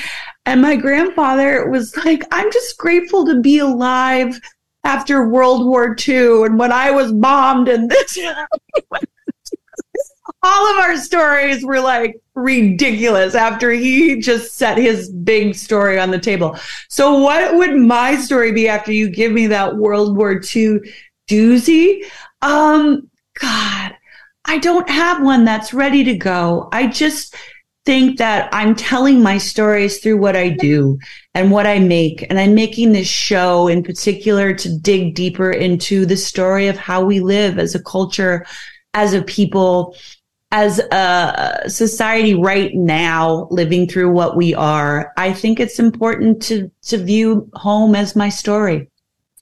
And 0.45 0.61
my 0.61 0.75
grandfather 0.75 1.69
was 1.69 1.95
like, 1.97 2.23
I'm 2.31 2.51
just 2.51 2.77
grateful 2.77 3.25
to 3.25 3.39
be 3.39 3.59
alive 3.59 4.39
after 4.83 5.27
World 5.27 5.65
War 5.65 5.95
II 6.07 6.43
and 6.45 6.57
when 6.57 6.71
I 6.71 6.91
was 6.91 7.11
bombed 7.11 7.67
and 7.67 7.89
this. 7.89 8.17
all 10.43 10.71
of 10.73 10.77
our 10.79 10.97
stories 10.97 11.63
were 11.63 11.79
like 11.79 12.19
ridiculous 12.35 13.35
after 13.35 13.71
he 13.71 14.19
just 14.19 14.55
set 14.55 14.77
his 14.77 15.09
big 15.09 15.55
story 15.55 15.99
on 15.99 16.09
the 16.09 16.19
table. 16.19 16.57
So, 16.89 17.19
what 17.19 17.55
would 17.55 17.75
my 17.75 18.15
story 18.15 18.51
be 18.51 18.67
after 18.67 18.91
you 18.91 19.09
give 19.09 19.31
me 19.31 19.47
that 19.47 19.75
World 19.75 20.17
War 20.17 20.33
II 20.33 20.79
doozy? 21.29 22.03
Um, 22.41 23.09
God, 23.39 23.95
I 24.45 24.57
don't 24.57 24.89
have 24.89 25.21
one 25.21 25.45
that's 25.45 25.73
ready 25.73 26.03
to 26.05 26.15
go. 26.15 26.69
I 26.71 26.87
just 26.87 27.35
think 27.85 28.17
that 28.17 28.49
I'm 28.51 28.75
telling 28.75 29.21
my 29.21 29.37
stories 29.37 29.99
through 29.99 30.17
what 30.17 30.35
I 30.35 30.49
do 30.49 30.99
and 31.33 31.51
what 31.51 31.65
I 31.65 31.79
make. 31.79 32.25
And 32.29 32.39
I'm 32.39 32.53
making 32.53 32.91
this 32.91 33.07
show 33.07 33.67
in 33.67 33.83
particular 33.83 34.53
to 34.53 34.77
dig 34.77 35.15
deeper 35.15 35.51
into 35.51 36.05
the 36.05 36.17
story 36.17 36.67
of 36.67 36.77
how 36.77 37.03
we 37.03 37.19
live 37.19 37.57
as 37.57 37.73
a 37.73 37.83
culture, 37.83 38.45
as 38.93 39.13
a 39.13 39.21
people, 39.21 39.95
as 40.51 40.79
a 40.79 41.63
society 41.67 42.35
right 42.35 42.73
now, 42.75 43.47
living 43.49 43.87
through 43.87 44.11
what 44.11 44.35
we 44.35 44.53
are. 44.53 45.13
I 45.15 45.31
think 45.31 45.59
it's 45.59 45.79
important 45.79 46.41
to, 46.43 46.69
to 46.83 46.97
view 46.97 47.49
home 47.53 47.95
as 47.95 48.15
my 48.15 48.27
story. 48.27 48.89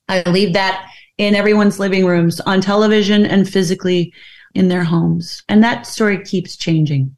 I 0.07 0.21
leave 0.29 0.53
that 0.53 0.87
in 1.17 1.35
everyone's 1.35 1.79
living 1.79 2.05
rooms 2.05 2.39
on 2.41 2.61
television 2.61 3.25
and 3.25 3.49
physically 3.49 4.13
in 4.53 4.67
their 4.67 4.83
homes. 4.83 5.43
And 5.49 5.63
that 5.63 5.87
story 5.87 6.23
keeps 6.23 6.55
changing 6.55 7.15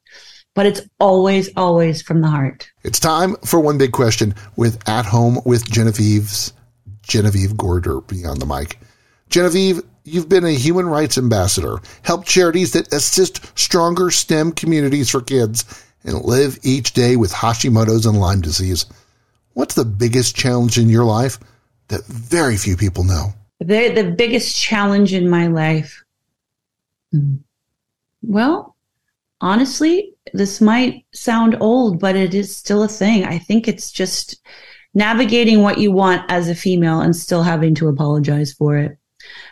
but 0.53 0.65
it's 0.65 0.81
always, 0.99 1.49
always 1.55 2.01
from 2.01 2.21
the 2.21 2.27
heart. 2.27 2.69
It's 2.83 2.99
time 2.99 3.35
for 3.45 3.59
one 3.59 3.77
big 3.77 3.91
question 3.91 4.35
with 4.55 4.87
At 4.87 5.05
Home 5.05 5.39
with 5.45 5.69
Genevieve's 5.69 6.53
Genevieve 7.03 7.57
Gorder 7.57 8.01
beyond 8.01 8.41
the 8.41 8.45
mic. 8.45 8.79
Genevieve, 9.29 9.81
you've 10.03 10.29
been 10.29 10.45
a 10.45 10.51
human 10.51 10.87
rights 10.87 11.17
ambassador, 11.17 11.79
helped 12.03 12.27
charities 12.27 12.73
that 12.73 12.93
assist 12.93 13.57
stronger 13.57 14.11
STEM 14.11 14.51
communities 14.51 15.09
for 15.09 15.21
kids, 15.21 15.65
and 16.03 16.21
live 16.23 16.57
each 16.63 16.93
day 16.93 17.15
with 17.15 17.31
Hashimoto's 17.31 18.05
and 18.05 18.19
Lyme 18.19 18.41
disease. 18.41 18.85
What's 19.53 19.75
the 19.75 19.85
biggest 19.85 20.35
challenge 20.35 20.77
in 20.77 20.89
your 20.89 21.05
life 21.05 21.37
that 21.89 22.05
very 22.05 22.57
few 22.57 22.75
people 22.75 23.03
know? 23.03 23.33
The, 23.59 23.89
the 23.89 24.11
biggest 24.11 24.59
challenge 24.59 25.13
in 25.13 25.29
my 25.29 25.47
life. 25.47 26.03
Hmm. 27.11 27.35
Well, 28.23 28.75
honestly, 29.39 30.10
this 30.33 30.61
might 30.61 31.05
sound 31.13 31.57
old, 31.59 31.99
but 31.99 32.15
it 32.15 32.33
is 32.33 32.55
still 32.55 32.83
a 32.83 32.87
thing. 32.87 33.25
I 33.25 33.39
think 33.39 33.67
it's 33.67 33.91
just 33.91 34.39
navigating 34.93 35.61
what 35.61 35.77
you 35.77 35.91
want 35.91 36.29
as 36.29 36.49
a 36.49 36.55
female 36.55 37.01
and 37.01 37.15
still 37.15 37.43
having 37.43 37.75
to 37.75 37.87
apologize 37.87 38.53
for 38.53 38.77
it. 38.77 38.97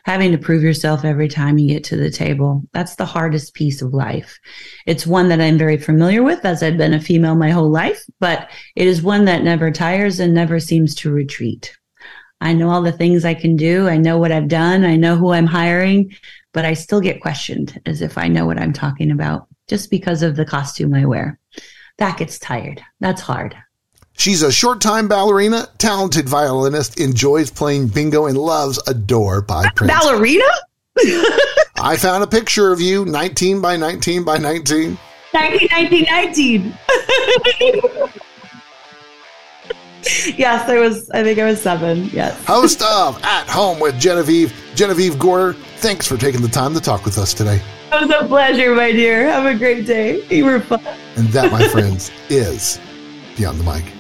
Having 0.04 0.32
to 0.32 0.38
prove 0.38 0.64
yourself 0.64 1.06
every 1.06 1.28
time 1.28 1.60
you 1.60 1.68
get 1.68 1.84
to 1.86 1.96
the 1.96 2.10
table. 2.10 2.64
That's 2.74 2.96
the 2.96 3.06
hardest 3.06 3.54
piece 3.54 3.82
of 3.82 3.94
life. 3.94 4.40
It's 4.88 5.06
one 5.06 5.30
that 5.30 5.40
I'm 5.40 5.60
very 5.60 5.78
familiar 5.78 6.24
with 6.24 6.44
as 6.44 6.64
I've 6.64 6.78
been 6.78 6.94
a 6.94 7.00
female 7.00 7.36
my 7.36 7.52
whole 7.52 7.70
life, 7.70 8.04
but 8.20 8.50
it 8.76 8.88
is 8.88 9.04
one 9.04 9.26
that 9.26 9.44
never 9.44 9.70
tires 9.70 10.20
and 10.20 10.34
never 10.34 10.60
seems 10.60 10.96
to 10.96 11.12
retreat. 11.12 11.76
I 12.42 12.54
know 12.54 12.70
all 12.70 12.82
the 12.82 12.92
things 12.92 13.26
I 13.26 13.36
can 13.36 13.56
do. 13.56 13.88
I 13.88 13.98
know 13.98 14.18
what 14.18 14.32
I've 14.32 14.48
done. 14.48 14.84
I 14.86 14.96
know 14.96 15.16
who 15.16 15.34
I'm 15.34 15.46
hiring, 15.46 16.16
but 16.54 16.66
I 16.66 16.74
still 16.74 17.02
get 17.02 17.22
questioned 17.22 17.80
as 17.86 18.02
if 18.02 18.18
I 18.18 18.28
know 18.28 18.46
what 18.46 18.60
I'm 18.60 18.74
talking 18.74 19.12
about 19.12 19.49
just 19.70 19.90
because 19.90 20.24
of 20.24 20.36
the 20.36 20.46
costume 20.46 20.94
I 20.94 21.06
wear. 21.06 21.40
That 21.98 22.18
gets 22.18 22.40
tired. 22.40 22.82
That's 23.00 23.22
hard. 23.22 23.56
She's 24.18 24.42
a 24.42 24.52
short 24.52 24.82
time 24.82 25.08
ballerina, 25.08 25.70
talented 25.78 26.28
violinist, 26.28 27.00
enjoys 27.00 27.52
playing 27.52 27.88
bingo, 27.88 28.26
and 28.26 28.38
loves 28.38 28.82
Adore 28.88 29.42
by 29.42 29.70
Prince. 29.76 29.94
Ballerina? 29.94 30.44
I 31.78 31.96
found 31.98 32.24
a 32.24 32.28
picture 32.28 32.74
of 32.74 32.82
you, 32.82 33.06
19 33.06 33.62
by 33.62 33.78
19 33.78 34.26
by 34.26 34.38
19. 34.38 34.98
19, 35.34 35.68
19, 35.72 36.04
19. 36.04 36.78
yes, 40.38 40.70
I 40.70 40.80
was, 40.80 41.10
I 41.12 41.24
think 41.24 41.40
I 41.40 41.46
was 41.46 41.62
seven. 41.62 42.06
Yes. 42.06 42.44
Host 42.46 42.82
of 42.82 43.22
At 43.24 43.48
Home 43.48 43.80
with 43.80 44.00
Genevieve, 44.00 44.54
Genevieve 44.76 45.20
Gorder. 45.20 45.54
Thanks 45.78 46.08
for 46.08 46.18
taking 46.18 46.42
the 46.42 46.48
time 46.48 46.74
to 46.74 46.80
talk 46.80 47.06
with 47.06 47.18
us 47.18 47.34
today. 47.34 47.62
It 47.92 48.08
was 48.08 48.10
a 48.12 48.28
pleasure, 48.28 48.76
my 48.76 48.92
dear. 48.92 49.28
Have 49.30 49.46
a 49.46 49.58
great 49.58 49.86
day. 49.86 50.24
You 50.28 50.46
were 50.46 50.60
fun. 50.60 50.82
And 51.16 51.28
that, 51.30 51.52
my 51.52 51.68
friends, 51.70 52.12
is 52.30 52.80
Beyond 53.36 53.60
the 53.60 53.64
Mic. 53.64 53.99